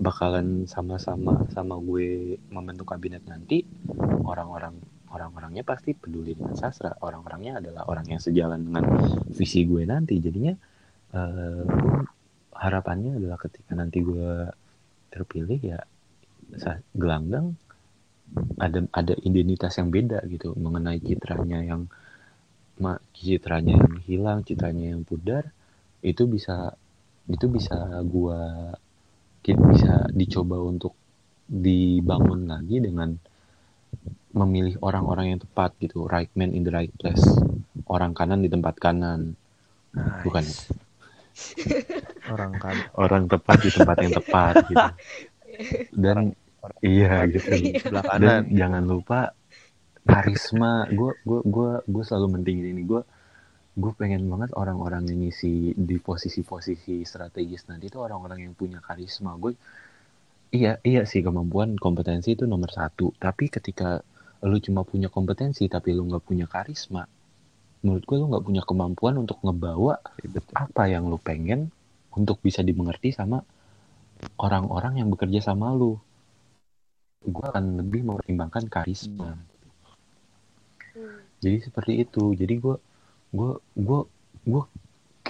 [0.00, 3.60] bakalan sama-sama sama gue membentuk kabinet nanti
[4.24, 6.96] orang-orang orang-orangnya pasti peduli dengan sastra.
[7.02, 8.84] Orang-orangnya adalah orang yang sejalan dengan
[9.28, 10.16] visi gue nanti.
[10.22, 10.54] Jadinya
[11.10, 12.06] gue
[12.54, 14.46] harapannya adalah ketika nanti gue
[15.10, 15.78] terpilih ya
[16.94, 17.58] gelanggang
[18.62, 20.54] ada ada identitas yang beda gitu.
[20.54, 21.90] Mengenai citranya yang
[23.12, 25.52] citranya yang hilang citranya yang pudar
[26.00, 26.72] itu bisa
[27.28, 27.76] itu bisa
[28.08, 28.72] gua
[29.40, 30.94] ki- bisa dicoba untuk
[31.50, 33.10] dibangun lagi dengan
[34.30, 36.06] memilih orang-orang yang tepat gitu.
[36.06, 37.24] Right man in the right place.
[37.90, 39.34] Orang kanan di tempat kanan.
[40.22, 40.44] Bukan.
[40.46, 40.70] Nice.
[42.32, 44.88] orang kan orang tepat di tempat yang tepat gitu.
[46.04, 46.36] Dan
[46.84, 47.80] iya gitu.
[47.80, 49.32] Sebelah dan jangan lupa
[50.04, 50.86] karisma.
[50.92, 52.82] Gue gue gue gue selalu mentingin ini.
[52.84, 53.02] Gue
[53.76, 59.38] gue pengen banget orang-orang yang ngisi di posisi-posisi strategis nanti itu orang-orang yang punya karisma
[59.38, 59.54] gue
[60.50, 64.02] iya iya sih kemampuan kompetensi itu nomor satu tapi ketika
[64.42, 67.06] lu cuma punya kompetensi tapi lu nggak punya karisma
[67.82, 70.52] menurut gue lu nggak punya kemampuan untuk ngebawa Betul.
[70.54, 71.70] apa yang lu pengen
[72.10, 73.40] untuk bisa dimengerti sama
[74.36, 75.94] orang-orang yang bekerja sama lu
[77.22, 79.38] gue akan lebih mempertimbangkan karisma
[80.90, 81.22] Hmm.
[81.38, 82.76] jadi seperti itu jadi gue
[83.30, 84.00] gue gue
[84.44, 84.62] gue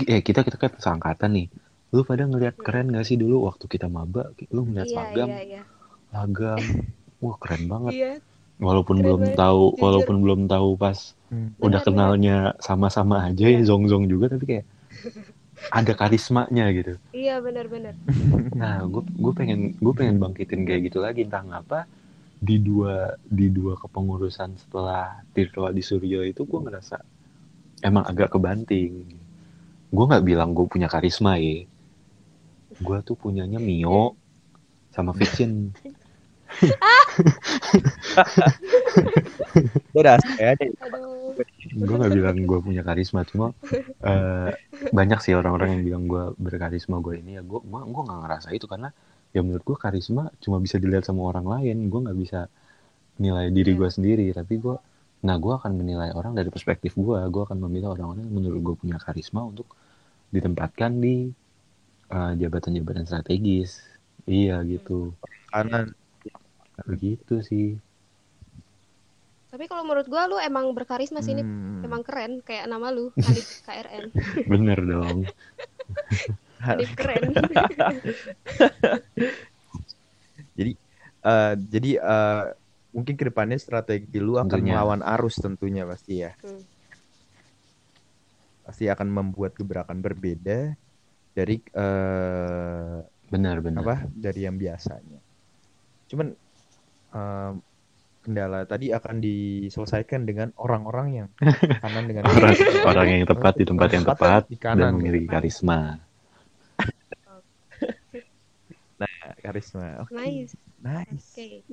[0.07, 1.47] eh kita kita kan seangkatan nih
[1.91, 5.41] lu pada ngelihat keren gak sih dulu waktu kita maba lu ngeliat Iya, magam iya,
[5.43, 5.63] iya.
[6.09, 6.61] magam
[7.23, 8.13] wah keren banget Iya,
[8.59, 9.81] walaupun Keren belum banget, tahu jujur.
[9.81, 10.99] walaupun belum tahu pas
[11.31, 11.55] Hmm.
[11.63, 13.63] udah Benar, kenalnya sama-sama aja ya Iya.
[13.63, 14.67] zong zong juga tapi kayak
[15.79, 17.95] ada karismanya gitu iya benar-benar.
[18.53, 21.87] Nah, gue gue pengen gue pengen bangkitin kayak gitu lagi entah ngapa
[22.37, 26.99] di dua di dua kepengurusan setelah Tirto di Suryo itu gue ngerasa
[27.81, 29.19] emang agak kebanting.
[29.91, 31.67] Gue nggak bilang gue punya karisma ya.
[32.81, 34.15] Gue tuh punyanya Mio
[34.95, 35.75] sama Fiction.
[39.95, 41.39] udah saya aja Aduh.
[41.79, 43.55] gue nggak bilang gue punya karisma cuma
[44.03, 44.51] eh,
[44.91, 48.67] banyak sih orang-orang yang bilang gue berkarisma gue ini ya gue gue nggak ngerasa itu
[48.67, 48.91] karena
[49.31, 52.51] ya menurut gue karisma cuma bisa dilihat sama orang lain gue nggak bisa
[53.23, 54.77] nilai diri gue sendiri tapi gue
[55.21, 58.75] nah gue akan menilai orang dari perspektif gue gue akan memilih orang-orang yang menurut gue
[58.81, 59.69] punya karisma untuk
[60.33, 61.29] ditempatkan di
[62.09, 63.85] eh, jabatan-jabatan strategis
[64.25, 65.13] iya gitu
[65.53, 65.93] kanan
[66.89, 67.77] begitu sih
[69.51, 71.35] Tapi kalau menurut gua lu emang berkarisma sih.
[71.35, 71.83] Hmm.
[71.83, 73.11] Emang keren kayak nama lu,
[73.67, 74.15] KRN.
[74.47, 75.27] bener dong
[76.99, 77.35] keren.
[80.59, 80.73] jadi
[81.27, 82.45] eh, jadi eh,
[82.91, 84.79] mungkin ke depannya strategi lu akan Tentunya.
[84.79, 86.35] melawan arus tentunya pasti ya.
[86.43, 86.63] Hmm.
[88.61, 90.79] pasti akan membuat gebrakan berbeda
[91.35, 95.19] dari eh, bener bener apa dari yang biasanya.
[96.07, 96.31] Cuman
[97.15, 97.53] eh,
[98.21, 101.29] kendala tadi akan diselesaikan dengan orang-orang yang
[101.83, 102.55] kanan dengan orang
[102.87, 104.93] orang yang tepat di tempat yang tepat di dan kanan.
[105.03, 105.99] memiliki karisma.
[109.41, 110.05] Karisma.
[110.05, 110.13] Oke.
[110.15, 110.53] Nice.
[110.85, 111.29] nice.
[111.35, 111.65] Oke.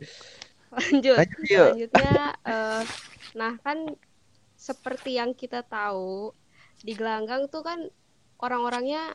[0.76, 1.18] Lanjut.
[1.18, 1.70] Lanjut, yuk.
[1.74, 2.84] Selanjutnya eh,
[3.36, 3.78] nah kan
[4.58, 6.34] seperti yang kita tahu
[6.82, 7.80] di Gelanggang tuh kan
[8.42, 9.14] orang-orangnya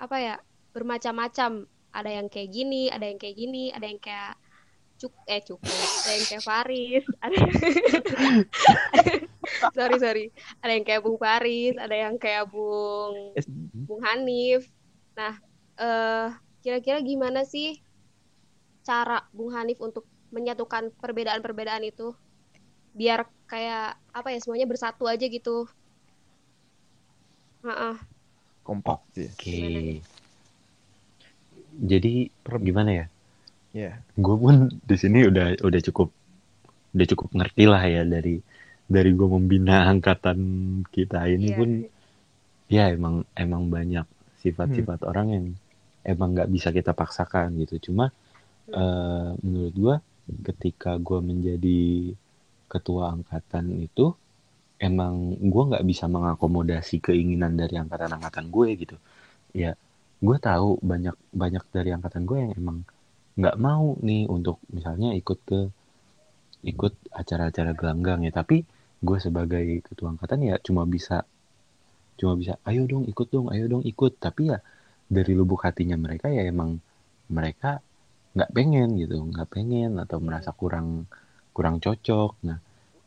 [0.00, 0.36] apa ya?
[0.72, 1.66] bermacam-macam.
[1.88, 4.36] Ada yang kayak gini, ada yang kayak gini, ada yang kayak
[4.98, 7.54] cuk eh cukup, ada yang kayak Faris, ada yang
[9.78, 10.26] sorry sorry,
[10.58, 13.32] ada yang kayak Bung Faris, ada yang kayak Bung
[13.72, 14.66] Bung Hanif.
[15.14, 15.38] Nah,
[15.78, 16.28] eh
[16.60, 17.78] kira-kira gimana sih
[18.82, 22.12] cara Bung Hanif untuk menyatukan perbedaan-perbedaan itu.
[22.92, 25.68] Biar kayak apa ya semuanya bersatu aja gitu.
[27.64, 27.96] Heeh.
[28.62, 29.32] kompak sih.
[29.32, 29.60] Oke.
[31.78, 32.28] Jadi
[32.60, 33.06] gimana ya?
[33.72, 34.00] Ya.
[34.16, 36.08] gue pun di sini udah udah cukup
[36.96, 38.40] udah cukup ngerti lah ya dari
[38.88, 40.38] dari gue membina angkatan
[40.88, 41.56] kita ini Iya.
[41.56, 41.70] pun.
[42.68, 44.04] ya emang emang banyak
[44.44, 45.44] sifat-sifat orang yang
[46.04, 47.88] emang nggak bisa kita paksakan gitu.
[47.88, 48.12] Cuma
[48.68, 49.94] eh, menurut gue
[50.44, 52.12] ketika gue menjadi
[52.68, 54.12] ketua angkatan itu
[54.78, 58.96] emang gue nggak bisa mengakomodasi keinginan dari angkatan-angkatan gue gitu.
[59.56, 59.74] Ya
[60.18, 62.78] gue tahu banyak banyak dari angkatan gue yang emang
[63.38, 65.60] nggak mau nih untuk misalnya ikut ke
[66.66, 68.32] ikut acara-acara gelanggang ya.
[68.34, 68.62] Tapi
[68.98, 71.24] gue sebagai ketua angkatan ya cuma bisa
[72.18, 74.20] cuma bisa ayo dong ikut dong ayo dong ikut.
[74.20, 74.58] Tapi ya
[75.08, 76.78] dari lubuk hatinya mereka ya emang
[77.32, 77.80] mereka
[78.38, 81.10] nggak pengen gitu nggak pengen atau merasa kurang
[81.50, 82.32] kurang cocok.
[82.46, 82.58] Nah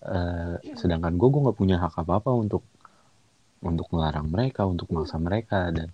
[0.03, 2.63] eh, sedangkan gue gue nggak punya hak apa apa untuk
[3.63, 5.71] untuk melarang mereka untuk memaksa mereka.
[5.71, 5.89] Dan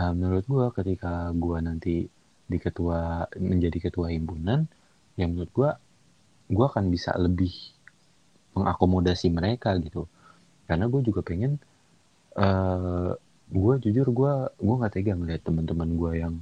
[0.00, 1.94] eh, menurut gue ketika gue nanti
[2.50, 4.66] di ketua menjadi ketua himpunan
[5.14, 5.70] ya menurut gue
[6.50, 7.52] gue akan bisa lebih
[8.56, 10.04] mengakomodasi mereka gitu.
[10.68, 11.56] Karena gue juga pengen
[12.38, 13.10] eh
[13.50, 16.34] gue jujur gue gue nggak tega ngeliat teman-teman gue yang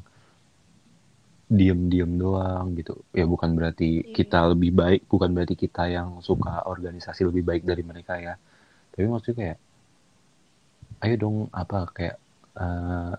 [1.48, 3.00] diem-diem doang gitu.
[3.16, 4.12] Ya bukan berarti Iya.
[4.12, 8.36] kita lebih baik bukan berarti kita yang suka organisasi lebih baik dari mereka ya.
[8.92, 9.58] Tapi maksudnya kayak
[11.04, 12.16] ayo dong apa kayak
[12.58, 13.12] eh,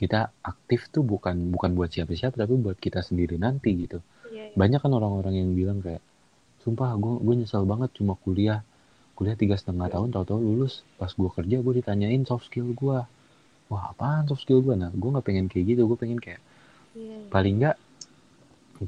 [0.00, 4.00] kita aktif tuh bukan bukan buat siapa-siapa tapi buat kita sendiri nanti gitu.
[4.32, 4.56] Iya, iya.
[4.56, 6.00] banyak kan orang-orang yang bilang kayak
[6.64, 8.64] sumpah gue gue nyesel banget cuma kuliah
[9.18, 10.80] kuliah tiga setengah tahun tahu-tahu lulus.
[10.96, 12.98] Pas gue kerja gue ditanyain soft skill gue
[13.70, 15.84] wah apaan soft skill gue nah gue nggak pengen kayak gitu.
[15.84, 16.40] Gue pengen kayak
[16.94, 17.28] Iya, iya.
[17.30, 17.76] paling nggak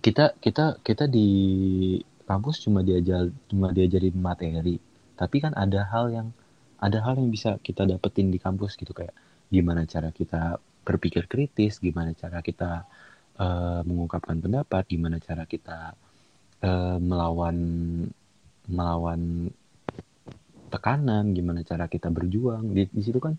[0.02, 1.28] kita kita kita di
[2.24, 4.80] kampus cuma diajar cuma diajarin materi
[5.14, 6.28] tapi kan ada hal yang
[6.82, 9.14] ada hal yang bisa kita dapetin di kampus gitu kayak
[9.52, 12.88] gimana cara kita berpikir kritis gimana cara kita
[13.38, 15.94] eh, mengungkapkan pendapat gimana cara kita
[16.64, 17.56] eh, melawan
[18.66, 19.52] melawan
[20.72, 23.36] tekanan gimana cara kita berjuang di, di situ kan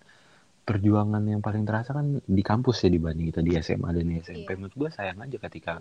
[0.63, 4.47] perjuangan yang paling terasa kan di kampus ya dibanding kita di SMA dan di SMP
[4.47, 4.55] Iya.
[4.55, 5.73] menurut gue sayang aja ketika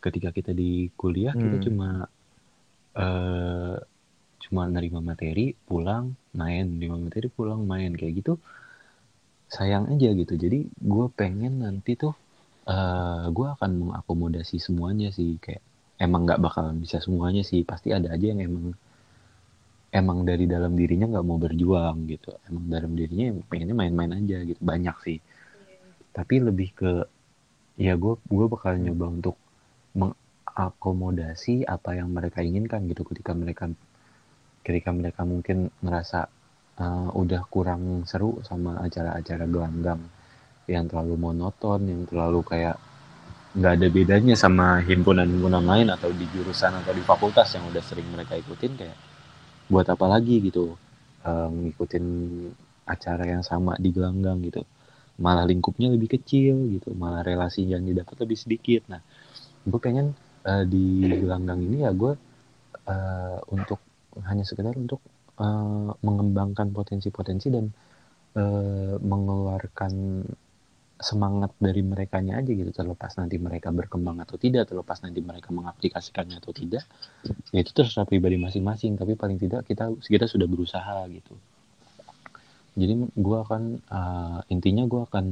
[0.00, 1.64] ketika kita di kuliah kita Hmm.
[1.64, 1.88] cuma
[2.94, 3.76] eh
[4.40, 6.64] cuma nerima materi pulang main.
[6.68, 7.92] Nerima materi pulang main.
[7.92, 8.32] Kayak gitu
[9.48, 10.34] sayang aja gitu.
[10.34, 12.12] Jadi gue pengen nanti tuh
[12.64, 15.36] eh gue akan mengakomodasi semuanya sih.
[15.40, 15.64] Kayak
[15.96, 17.64] emang nggak bakalan bisa semuanya sih.
[17.64, 18.76] Pasti ada aja yang emang
[19.94, 22.34] emang dari dalam dirinya nggak mau berjuang gitu.
[22.50, 24.58] Emang dalam dirinya pengennya main-main aja gitu.
[24.58, 25.18] Banyak sih.
[26.10, 26.92] Tapi lebih ke
[27.78, 29.36] ya gue gue bakal nyoba untuk
[29.94, 33.06] mengakomodasi apa yang mereka inginkan gitu.
[33.06, 33.70] Ketika mereka
[34.66, 36.26] ketika mereka mungkin ngerasa
[36.82, 40.02] uh, udah kurang seru sama acara-acara gelanggang
[40.64, 42.80] yang terlalu monoton yang terlalu kayak
[43.54, 48.08] nggak ada bedanya sama himpunan-himpunan lain atau di jurusan atau di fakultas yang udah sering
[48.10, 48.98] mereka ikutin kayak
[49.70, 50.76] buat apa lagi gitu
[51.24, 52.04] uh, ngikutin
[52.84, 54.60] acara yang sama di gelanggang gitu.
[55.14, 58.82] Malah lingkupnya lebih kecil gitu malah relasi yang didapat lebih sedikit.
[58.90, 59.00] Nah
[59.64, 60.12] gue pengen
[60.44, 62.12] eh, di gelanggang ini ya gue
[62.84, 63.80] eh, untuk
[64.28, 65.00] hanya sekedar untuk
[65.40, 67.72] eh, mengembangkan potensi-potensi dan
[68.36, 69.92] eh, mengeluarkan
[70.94, 76.38] semangat dari merekanya aja gitu terlepas nanti mereka berkembang atau tidak terlepas nanti mereka mengaplikasikannya
[76.38, 76.86] atau tidak
[77.50, 81.34] ya itu terserah pribadi masing-masing tapi paling tidak kita kita sudah berusaha gitu
[82.78, 85.26] jadi gue akan eh, intinya gue akan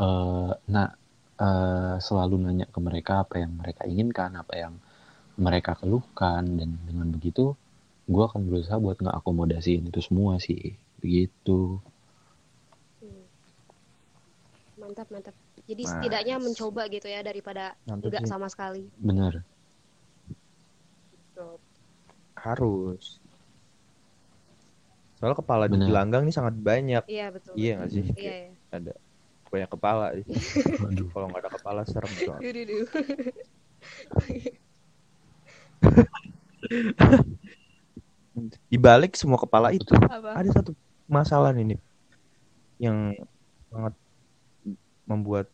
[0.00, 0.88] eh, nah
[1.36, 4.74] eh, selalu nanya ke mereka apa yang mereka inginkan apa yang
[5.38, 7.54] mereka keluhkan dan dengan begitu
[8.08, 11.78] gue akan berusaha buat nggak akomodasiin itu semua sih begitu.
[14.88, 15.36] Mantap, mantap.
[15.68, 15.92] Jadi Nice.
[15.92, 18.30] setidaknya mencoba gitu ya daripada enggak nih.
[18.32, 18.88] sama sekali.
[18.96, 19.44] bener
[22.40, 23.20] Harus.
[25.20, 27.04] Soalnya kepala di gelanggang ini sangat banyak.
[27.04, 27.52] Iya, betul.
[27.52, 28.06] Iya nggak sih?
[28.16, 28.56] Iya, iya.
[28.80, 28.92] Ada
[29.52, 30.06] banyak kepala.
[30.16, 30.24] sih.
[30.80, 31.08] Waduh.
[31.12, 32.32] Kalau nggak ada kepala serem duh.
[38.70, 40.38] Di balik semua kepala itu Apa?
[40.38, 40.70] ada satu
[41.10, 41.80] masalah nih Nip,
[42.78, 43.10] yang
[43.66, 43.94] sangat
[45.08, 45.48] membuat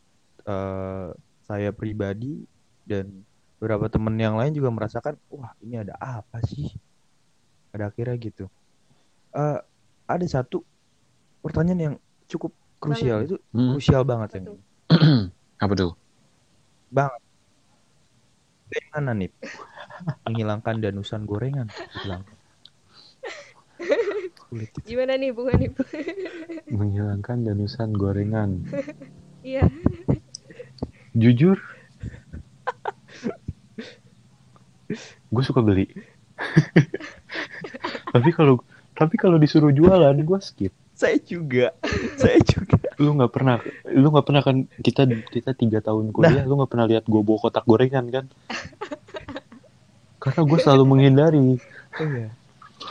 [0.45, 1.15] eh,
[1.47, 2.43] saya pribadi
[2.85, 3.25] dan
[3.63, 6.75] beberapa temen yang lain juga merasakan wah ini ada apa sih?
[7.71, 8.51] Pada akhirnya gitu.
[9.33, 9.59] Eh,
[10.05, 10.67] ada satu
[11.41, 11.95] pertanyaan yang
[12.27, 12.51] cukup
[12.83, 13.25] krusial.
[13.25, 14.59] Itu Hmm, krusial banget yang
[15.65, 15.93] apa tuh?
[16.91, 17.23] Banget.
[18.75, 19.31] Gorengan nih?
[20.27, 21.71] Menghilangkan danusan gorengan
[24.55, 24.71] kulit.
[24.87, 25.75] Gimana nih Bung Hanif?
[26.79, 28.63] menghilangkan danusan gorengan
[29.45, 29.69] Iya.
[31.15, 31.61] jujur
[35.29, 35.87] gue suka beli
[38.15, 38.59] tapi kalau
[38.93, 41.75] tapi kalau disuruh jualan gue skip Saya juga.
[42.15, 42.79] Saya juga.
[42.97, 46.87] lu nggak pernah lu nggak pernah kan kita kita tiga tahun kuliah lu nggak pernah
[46.87, 48.25] lihat gue bawa kotak gorengan kan
[50.17, 51.59] karena gue selalu menghindari
[51.95, 52.31] Iya.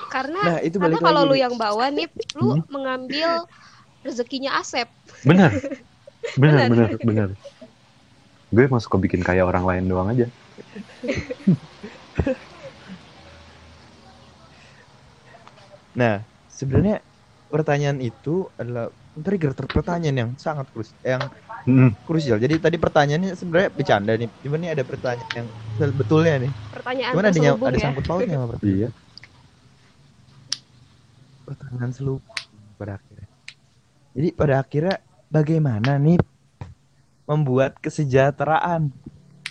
[0.07, 2.63] Karena Nah, itu karena kalau lagi lu yang bawa nih, lu Hmm?
[2.67, 3.29] mengambil
[3.99, 4.87] rezekinya Asep.
[5.23, 5.51] benar
[6.39, 6.89] benar Benar.
[7.03, 7.29] benar
[8.53, 10.25] gue emang suka bikin kayak orang lain doang aja
[15.93, 17.05] Nah, sebenarnya
[17.49, 21.29] pertanyaan itu adalah trigger ter- pertanyaan yang sangat krus yang
[21.63, 22.43] Mm, krusial.
[22.43, 24.27] Jadi tadi pertanyaannya sebenarnya bercanda nih.
[24.43, 25.47] Cuman ini ada pertanyaan yang
[25.95, 26.51] betulnya nih.
[26.75, 27.83] Pertanyaan Cuman ada yang terselubung ada ya.
[27.88, 28.75] sangkut pautnya sama pertanyaan.
[28.83, 28.89] iya
[31.47, 32.41] pertanyaan seluput
[32.75, 33.27] pada akhirnya.
[34.12, 34.95] Jadi pada akhirnya
[35.33, 36.21] bagaimana nih
[37.25, 38.93] membuat kesejahteraan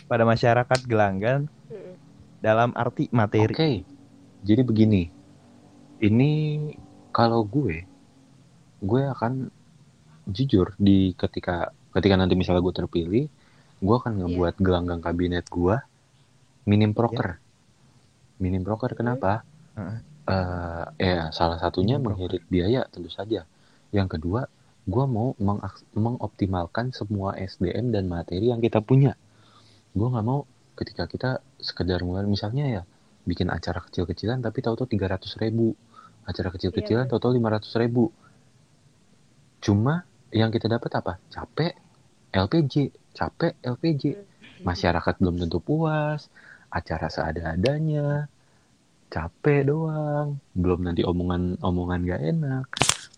[0.07, 1.99] pada masyarakat Gelanggang Mm-mm.
[2.39, 3.51] dalam arti materi.
[3.51, 3.83] Oke,
[4.47, 5.11] jadi begini.
[6.03, 6.31] Ini
[7.11, 7.83] kalau gue,
[8.79, 9.51] gue akan
[10.31, 13.27] jujur di ketika ketika nanti misalnya gue terpilih,
[13.83, 15.83] gue akan ngebuat gelanggang kabinet gue
[16.71, 17.43] minim proker.
[18.39, 19.43] Minim proker kenapa?
[19.75, 19.99] Heeh.
[20.23, 22.39] Eh, ya salah satunya Minim proker.
[22.47, 23.43] biaya tentu saja.
[23.91, 24.47] Yang kedua,
[24.83, 25.35] gue mau
[25.95, 29.15] mengoptimalkan semua SDM dan materi yang kita punya.
[29.95, 31.31] Gue nggak mau ketika kita
[31.63, 32.83] sekedar mulai misalnya ya
[33.23, 35.79] bikin acara kecil-kecilan tapi tahu-tahu 300 ribu.
[36.23, 38.11] Acara kecil-kecilan Iya, tahu-tahu 500 ribu.
[39.63, 41.13] Cuma yang kita dapat apa?
[41.31, 41.75] Capek
[42.33, 42.75] LPG
[43.13, 44.25] capek LPG Hmm.
[44.65, 46.33] masyarakat belum tentu puas
[46.73, 48.31] acara seada-adanya
[49.13, 52.67] capek doang belum nanti omongan omongan gak enak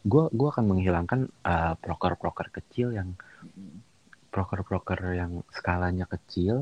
[0.05, 3.09] gua gua akan menghilangkan uh, proker-proker kecil yang
[4.35, 6.55] proker-proker yang skalanya kecil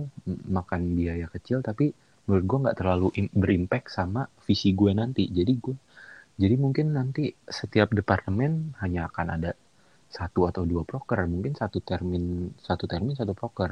[0.57, 1.91] makan biaya kecil tapi
[2.27, 5.25] menurut gua nggak terlalu im- berimpact sama visi gue nanti.
[5.39, 5.77] Jadi gue
[6.43, 7.29] jadi mungkin nanti
[7.59, 9.53] setiap departemen hanya akan ada
[10.13, 13.71] satu atau dua proker mungkin satu termin satu termin satu proker.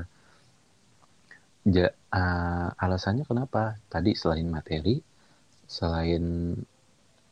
[1.68, 3.76] Ja, uh, alasannya kenapa?
[3.92, 4.96] Tadi selain materi
[5.68, 6.24] selain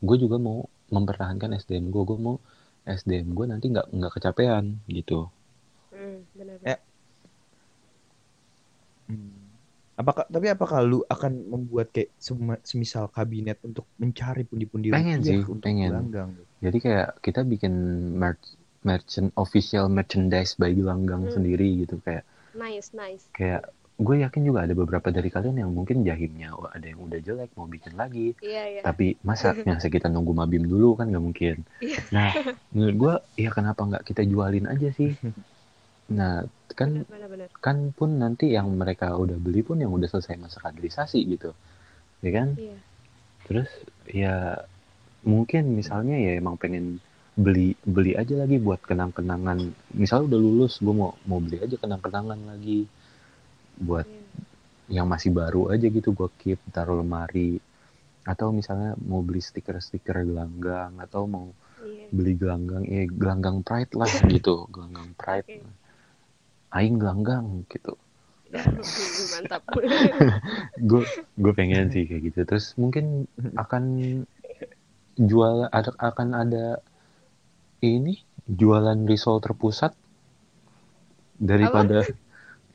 [0.07, 0.59] gue juga mau
[0.95, 2.37] mempertahankan SDM gue gue mau
[2.89, 5.29] SDM gue nanti nggak nggak kecapean gitu
[5.93, 6.59] Mm, benar.
[6.65, 6.79] Eh,
[9.09, 9.33] Hmm.
[9.99, 12.15] Apakah tapi apakah lu akan membuat kayak
[12.63, 15.91] semisal kabinet untuk mencari pundi-pundi Pengen sih, untuk pengen.
[15.91, 16.31] gelanggang?
[16.63, 17.75] jadi kayak kita bikin
[18.15, 18.55] merch
[18.87, 21.35] merchant official merchandise by Gelanggang Hmm.
[21.35, 22.23] sendiri gitu kayak
[22.55, 23.27] Nice, nice.
[23.35, 23.67] kayak
[23.99, 27.51] gue yakin juga ada beberapa dari kalian yang mungkin jahimnya oh, ada yang udah jelek
[27.55, 28.81] mau bikin lagi Iya, iya.
[28.81, 31.99] tapi masa masa kita nunggu mabim dulu kan nggak mungkin Iya.
[32.09, 32.31] nah
[32.71, 35.19] menurut gue ya kenapa nggak kita jualin aja sih
[36.09, 37.49] nah kan Benar, benar, benar.
[37.59, 41.51] kan pun nanti yang mereka udah beli pun yang udah selesai masa kaderisasi gitu
[42.23, 42.79] ya kan Iya.
[43.45, 43.69] terus
[44.07, 44.35] ya
[45.21, 47.03] mungkin misalnya ya emang pengen
[47.35, 49.59] beli beli aja lagi buat kenang-kenangan
[49.93, 52.87] misalnya udah lulus gue mau mau beli aja kenang-kenangan lagi
[53.79, 54.07] buat
[54.89, 57.61] yang masih baru aja gitu gue keep taruh lemari.
[58.29, 62.11] Atau misalnya mau beli stiker-stiker gelanggang atau mau Iya.
[62.11, 64.11] beli gelanggang ya gelanggang pride lah.
[64.35, 64.67] Gitu.
[64.71, 65.49] Gelanggang pride.
[65.49, 65.87] Oke.
[66.69, 67.97] aing gelanggang gitu.
[69.33, 69.65] Mantap.
[70.91, 71.03] gue
[71.39, 72.41] gue pengen sih kayak gitu.
[72.45, 73.25] Terus mungkin
[73.57, 73.85] akan
[75.17, 76.67] jual ada akan ada
[77.81, 79.97] ini jualan risol terpusat
[81.41, 82.05] daripada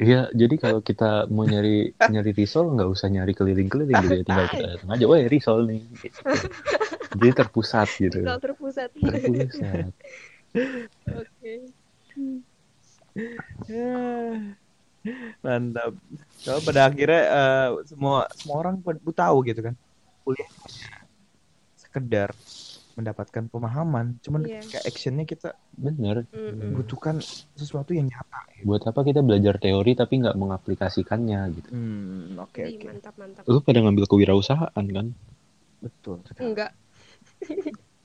[0.02, 4.48] Iya, jadi kalau kita mau nyari nyari risol nggak usah nyari keliling-keliling gitu ya, tinggal
[4.50, 5.82] kita datang aja, wah risol nih.
[6.02, 6.20] Gitu.
[7.14, 8.90] Jadi terpusat gitu, Risol terpusat.
[8.90, 9.92] terpusat.
[11.22, 11.54] Oke.
[15.46, 15.94] Mantap.
[16.42, 19.76] Kalau pada akhirnya eh, semua semua orang pada tahu gitu kan.
[20.26, 20.50] Kuliah
[21.78, 22.34] sekedar
[22.94, 24.62] mendapatkan pemahaman, cuman Iya.
[24.62, 26.30] kayak actionnya kita Bener.
[26.72, 27.18] Butuhkan
[27.54, 28.40] sesuatu yang nyata.
[28.54, 28.66] gitu.
[28.66, 31.70] Buat apa kita belajar teori tapi nggak mengaplikasikannya gitu?
[31.70, 32.86] Hmm, oke Ih, oke.
[32.88, 33.44] Mantap, mantap.
[33.46, 35.08] Lu pada ngambil kewirausahaan kan?
[35.80, 36.22] Betul.
[36.24, 36.46] sekali.
[36.48, 36.72] Enggak.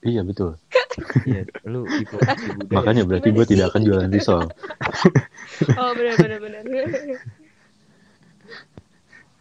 [0.01, 0.55] Iya betul.
[1.25, 2.35] Iya, lu budaya.
[2.73, 4.43] Makanya berarti gue tidak akan jualan risol.
[5.75, 6.87] Oh, benar, benar, benar.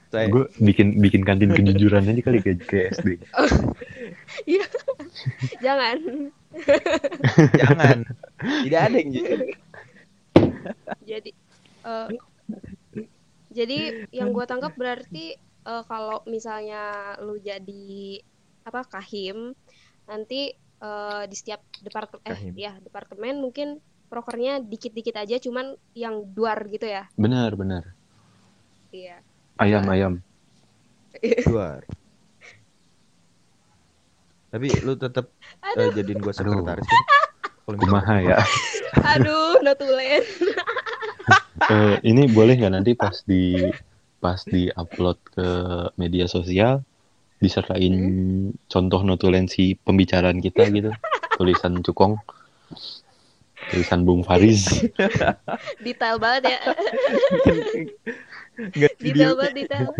[0.08, 3.08] Saya- Gue bikin bikin kantin kejujuran aja kali kayak kayak SD.
[4.46, 4.66] Iya.
[5.66, 5.98] Jangan.
[7.58, 7.98] jangan.
[8.38, 9.34] Tidak ada yang gitu.
[11.08, 11.32] Jadi
[11.88, 12.08] eh,
[13.50, 13.80] jadi
[14.14, 18.22] yang gua tangkap berarti eh, kalau misalnya lu jadi
[18.68, 19.56] apa kahim
[20.06, 22.54] nanti eh, di setiap departemen eh Kahim.
[22.54, 27.84] ya departemen mungkin prokernya dikit-dikit aja cuman yang duar gitu ya Benar, benar.
[28.92, 29.20] iya
[29.58, 30.14] Ayam, ayam.
[34.58, 35.30] Tapi lu tetap
[35.78, 37.02] eh, jadiin gua sekretaris kan?
[37.78, 38.42] Kumaha ya.
[39.14, 40.26] aduh notulen
[41.68, 43.60] Eh, ini boleh nggak nanti pas di
[44.18, 45.50] pas di upload ke
[46.00, 46.82] media sosial
[47.38, 47.94] disertain
[48.66, 50.90] contoh notulensi pembicaraan kita gitu?
[51.38, 52.18] Tulisan cukong.
[53.70, 54.70] Tulisan Bung Faris
[55.86, 56.60] detail banget ya.
[58.98, 59.94] Detail banget detail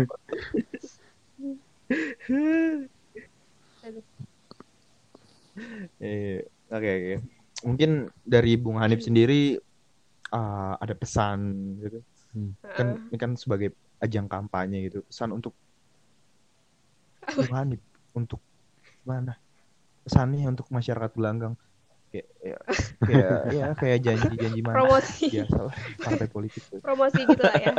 [5.98, 7.14] Eh, Oke oke.
[7.64, 7.90] Mungkin
[8.22, 9.56] dari Bung Hanif sendiri
[10.30, 11.38] ah, ada pesan
[11.80, 11.98] gitu.
[12.62, 15.00] Kan ini kan sebagai ajang kampanye gitu.
[15.08, 15.56] Pesan untuk
[17.34, 17.80] Bung Hanif
[18.12, 18.40] untuk
[19.02, 19.34] mana?
[20.04, 21.56] Pesannya untuk masyarakat Gelanggang.
[22.08, 22.56] Kayak ya,
[23.04, 26.80] kayak ya kayak janji-janji mana promosi biasa lah partai politik tuh.
[26.80, 27.74] promosi gitu lah ya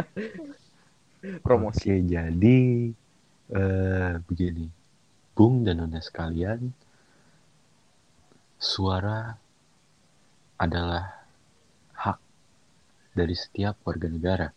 [1.42, 1.90] Promosi.
[1.90, 2.58] Oke, jadi
[3.50, 4.70] eh begini,
[5.34, 6.72] Bung dan Nona sekalian,
[8.60, 9.40] suara
[10.60, 11.24] adalah
[11.96, 12.20] hak
[13.16, 14.50] dari setiap warga negara.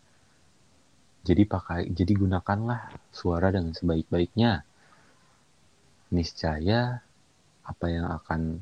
[1.23, 4.67] Jadi pakai, jadi gunakanlah suara dengan sebaik-baiknya.
[6.11, 6.99] Niscaya
[7.63, 8.59] apa yang akan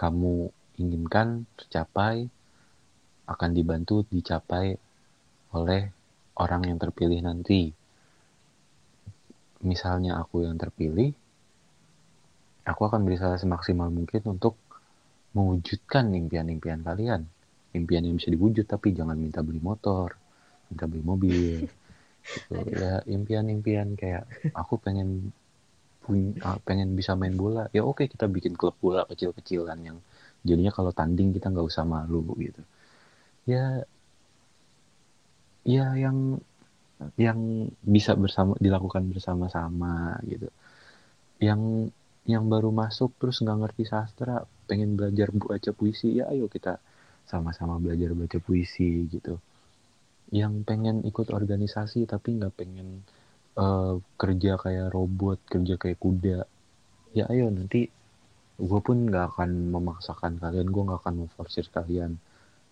[0.00, 0.48] kamu
[0.80, 2.24] inginkan tercapai
[3.28, 4.80] akan dibantu dicapai
[5.52, 5.92] oleh
[6.40, 7.68] orang yang terpilih nanti.
[9.60, 11.12] Misalnya aku yang terpilih,
[12.68, 14.60] aku akan berusaha semaksimal mungkin untuk
[15.32, 17.24] mewujudkan impian-impian kalian.
[17.72, 20.16] Impian yang bisa diwujud, tapi jangan minta beli motor,
[20.68, 21.56] minta beli mobil.
[22.28, 22.60] Gitu.
[22.76, 25.32] Ya, impian-impian kayak aku pengen
[26.04, 27.72] punya, pengen bisa main bola.
[27.72, 29.96] Ya oke, kita bikin klub bola kecil-kecilan yang
[30.44, 32.60] jadinya kalau tanding kita nggak usah malu gitu.
[33.48, 33.80] Ya,
[35.64, 36.36] ya yang
[37.16, 40.52] yang bisa bersama dilakukan bersama-sama gitu
[41.38, 41.90] yang
[42.28, 46.76] yang baru masuk terus nggak ngerti sastra pengen belajar baca puisi ya ayo kita
[47.24, 49.40] sama-sama belajar baca puisi gitu.
[50.28, 53.00] Yang pengen ikut organisasi tapi nggak pengen
[53.56, 56.38] eh, kerja kayak robot kerja kayak kuda
[57.16, 57.88] ya ayo nanti
[58.58, 62.20] gue pun nggak akan memaksakan kalian gue nggak akan memforsir kalian.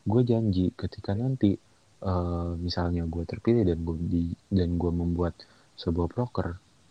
[0.05, 1.57] Gue janji ketika nanti
[2.05, 5.33] eh, misalnya gue terpilih dan gue di dan gue membuat
[5.81, 6.49] sebuah broker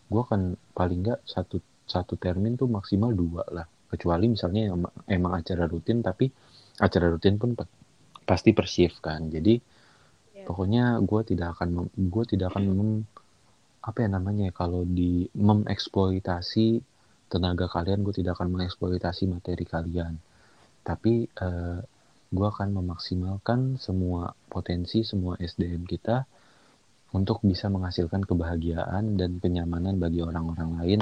[0.09, 3.65] gue akan paling nggak satu satu termin tuh maksimal dua lah.
[3.65, 6.27] Kecuali misalnya em- emang acara rutin tapi
[6.81, 7.69] acara rutin pun pa-
[8.25, 9.29] pasti per shift kan.
[9.29, 9.61] Jadi
[10.36, 10.43] Ya.
[10.43, 13.07] pokoknya gue tidak akan gue tidak akan mem-
[13.86, 16.81] apa ya namanya ya, kalau di mengeksploitasi
[17.29, 20.17] tenaga kalian gue tidak akan mengeksploitasi materi kalian.
[20.81, 21.79] Tapi eh,
[22.33, 26.25] gue akan memaksimalkan semua potensi semua SDM kita
[27.13, 31.01] untuk bisa menghasilkan kebahagiaan dan kenyamanan bagi orang-orang lain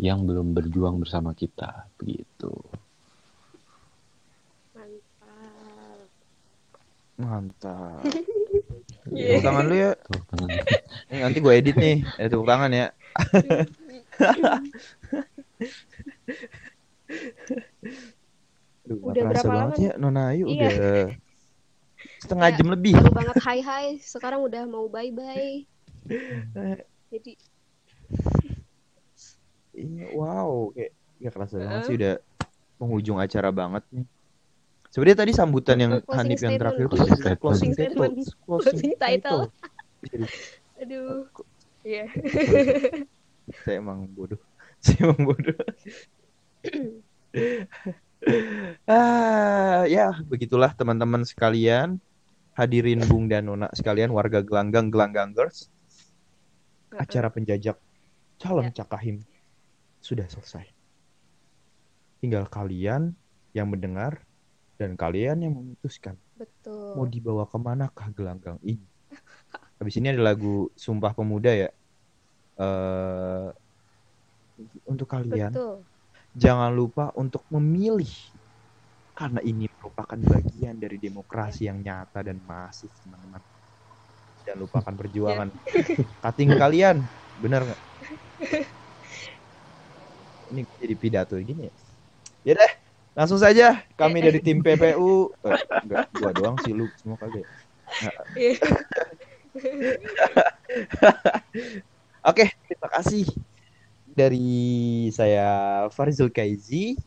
[0.00, 2.50] yang belum berjuang bersama kita begitu
[4.74, 6.08] mantap
[7.20, 8.00] Mantap.
[9.10, 9.40] Iya.
[9.40, 9.90] Tepuk tangan lu ya.
[10.30, 10.48] Tangan.
[11.10, 12.04] Ini nanti gue edit nih.
[12.20, 12.86] Ada tepuk tangan ya.
[18.86, 20.54] Nggak Udah berapa lama ya Nona Ayu Iya.
[20.54, 20.72] udah
[22.20, 22.56] setengah Ya.
[22.56, 22.94] jam lebih.
[22.96, 25.64] baru banget hai hai sekarang udah mau bye bye
[27.12, 27.32] jadi
[29.70, 30.90] Iya, wow, kayak
[31.20, 31.86] nggak kerasa banget Heeh.
[31.86, 32.14] sih udah
[32.80, 34.06] penghujung acara banget nih.
[34.90, 36.60] Sebenarnya tadi sambutan yang Closing Hanif yang statement.
[36.60, 37.38] terakhir tuh Closing statement.
[37.38, 38.12] closing statement.
[38.42, 39.42] closing Closing title.
[40.80, 41.30] Aduh
[41.80, 42.04] Iya.
[43.64, 44.36] Saya emang bodoh.
[44.84, 45.56] Saya emang bodoh.
[48.84, 51.96] ah, ya begitulah teman-teman sekalian.
[52.52, 55.72] Hadirin Bung dan Nona sekalian, warga Gelanggang Gelanggangers.
[56.92, 57.80] Acara penjajak
[58.36, 58.84] calon Ya.
[58.84, 59.24] Cakahim
[60.00, 60.66] sudah selesai.
[62.20, 63.16] Tinggal kalian
[63.56, 64.20] yang mendengar
[64.80, 68.84] dan kalian yang memutuskan betul mau dibawa ke manakah gelanggang ini.
[69.80, 71.70] Habis ini ada lagu Sumpah Pemuda ya.
[72.60, 73.48] eh
[74.84, 75.88] untuk kalian betul
[76.36, 78.10] jangan lupa untuk memilih
[79.16, 83.42] karena ini merupakan bagian dari demokrasi yang nyata dan masif teman-teman.
[84.48, 85.48] Jangan lupakan perjuangan.
[86.24, 87.04] Cutting kalian,
[87.36, 87.80] bener nggak?
[90.50, 91.72] Ini jadi pidato gini ya.
[92.42, 92.72] Ya deh,
[93.14, 95.30] langsung saja kami dari tim PPU.
[95.46, 97.44] Eh, enggak, gua doang sih lu semua ya?
[98.34, 98.54] Iya.
[102.20, 103.24] Oke, terima kasih
[104.04, 104.48] dari
[105.14, 105.48] saya
[105.94, 106.98] Farizul Kaizi.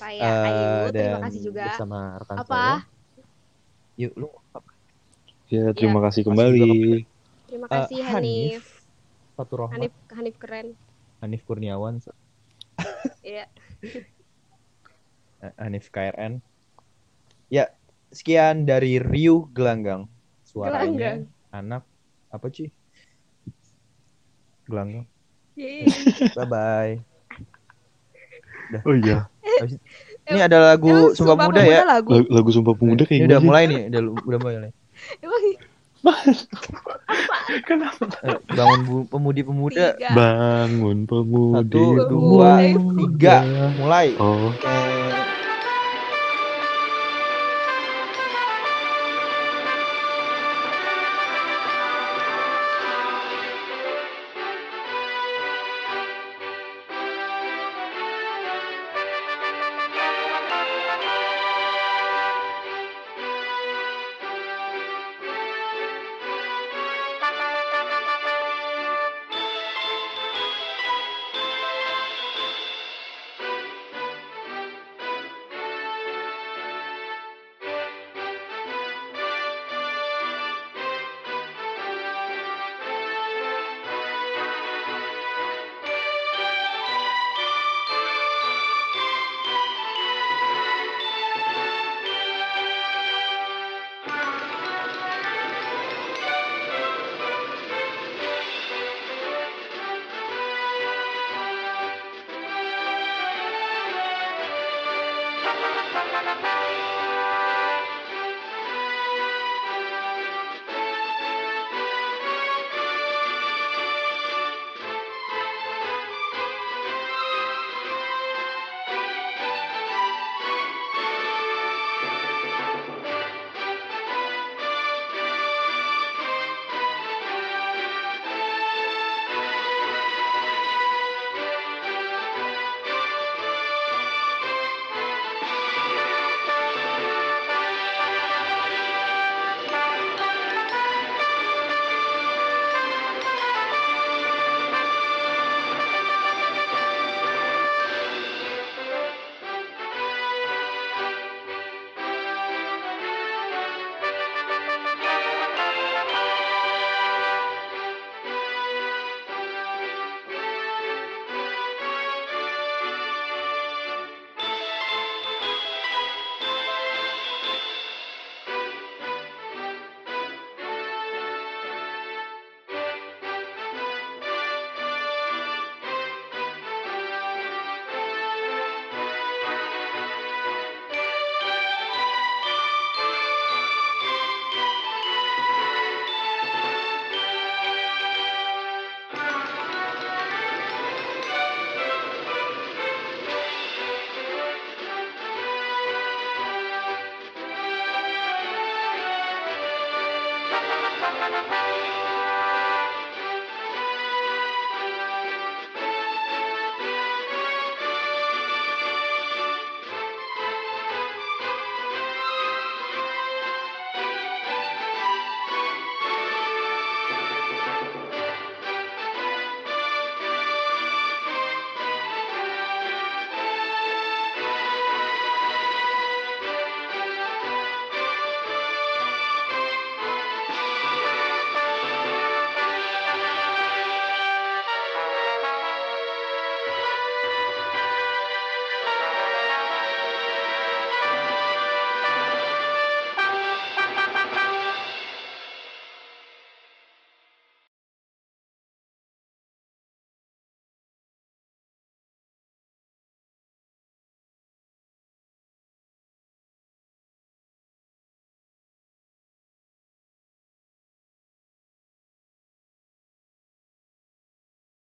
[0.00, 1.64] Saya Eh, Ayu, terima dan kasih juga.
[1.68, 2.48] bersama rekan Apa?
[2.48, 2.76] saya.
[4.00, 4.70] Yuk, lu apa?
[5.52, 7.04] Ya, terima kasih kembali.
[7.44, 8.64] Terima Eh, kasih Hanif.
[9.36, 10.66] Fatur Rahmat, Hanif Hanif keren.
[11.20, 12.00] Hanif Kurniawan,
[13.20, 13.44] Iya.
[15.56, 16.44] Hanif KRN.
[17.48, 17.72] Ya,
[18.10, 20.06] sekian dari Riu Gelanggang.
[20.44, 21.18] Suaranya Gelanggang.
[21.50, 21.82] anak
[22.28, 22.68] apa sih?
[24.68, 25.06] Gelanggang.
[25.56, 25.86] Yeay.
[26.36, 26.94] Bye bye.
[28.86, 29.26] Oh iya,
[30.30, 31.82] Ini ada lagu Sumpah Pemuda ya.
[31.82, 32.14] lagu.
[32.54, 34.00] Sumpah Pemuda kayak Ini udah mulai nih, udah
[34.30, 34.70] udah mulai.
[35.18, 35.42] Emang
[37.66, 38.04] Kenapa?
[38.22, 39.94] Eh, Bangun pemudi-pemuda.
[39.98, 40.08] tiga.
[40.14, 41.76] Bangun pemudi.
[41.76, 42.08] Satu, Pemuda.
[42.08, 42.50] dua,
[42.96, 43.36] tiga,
[43.76, 44.08] mulai.
[44.16, 45.09] Oh, Eh,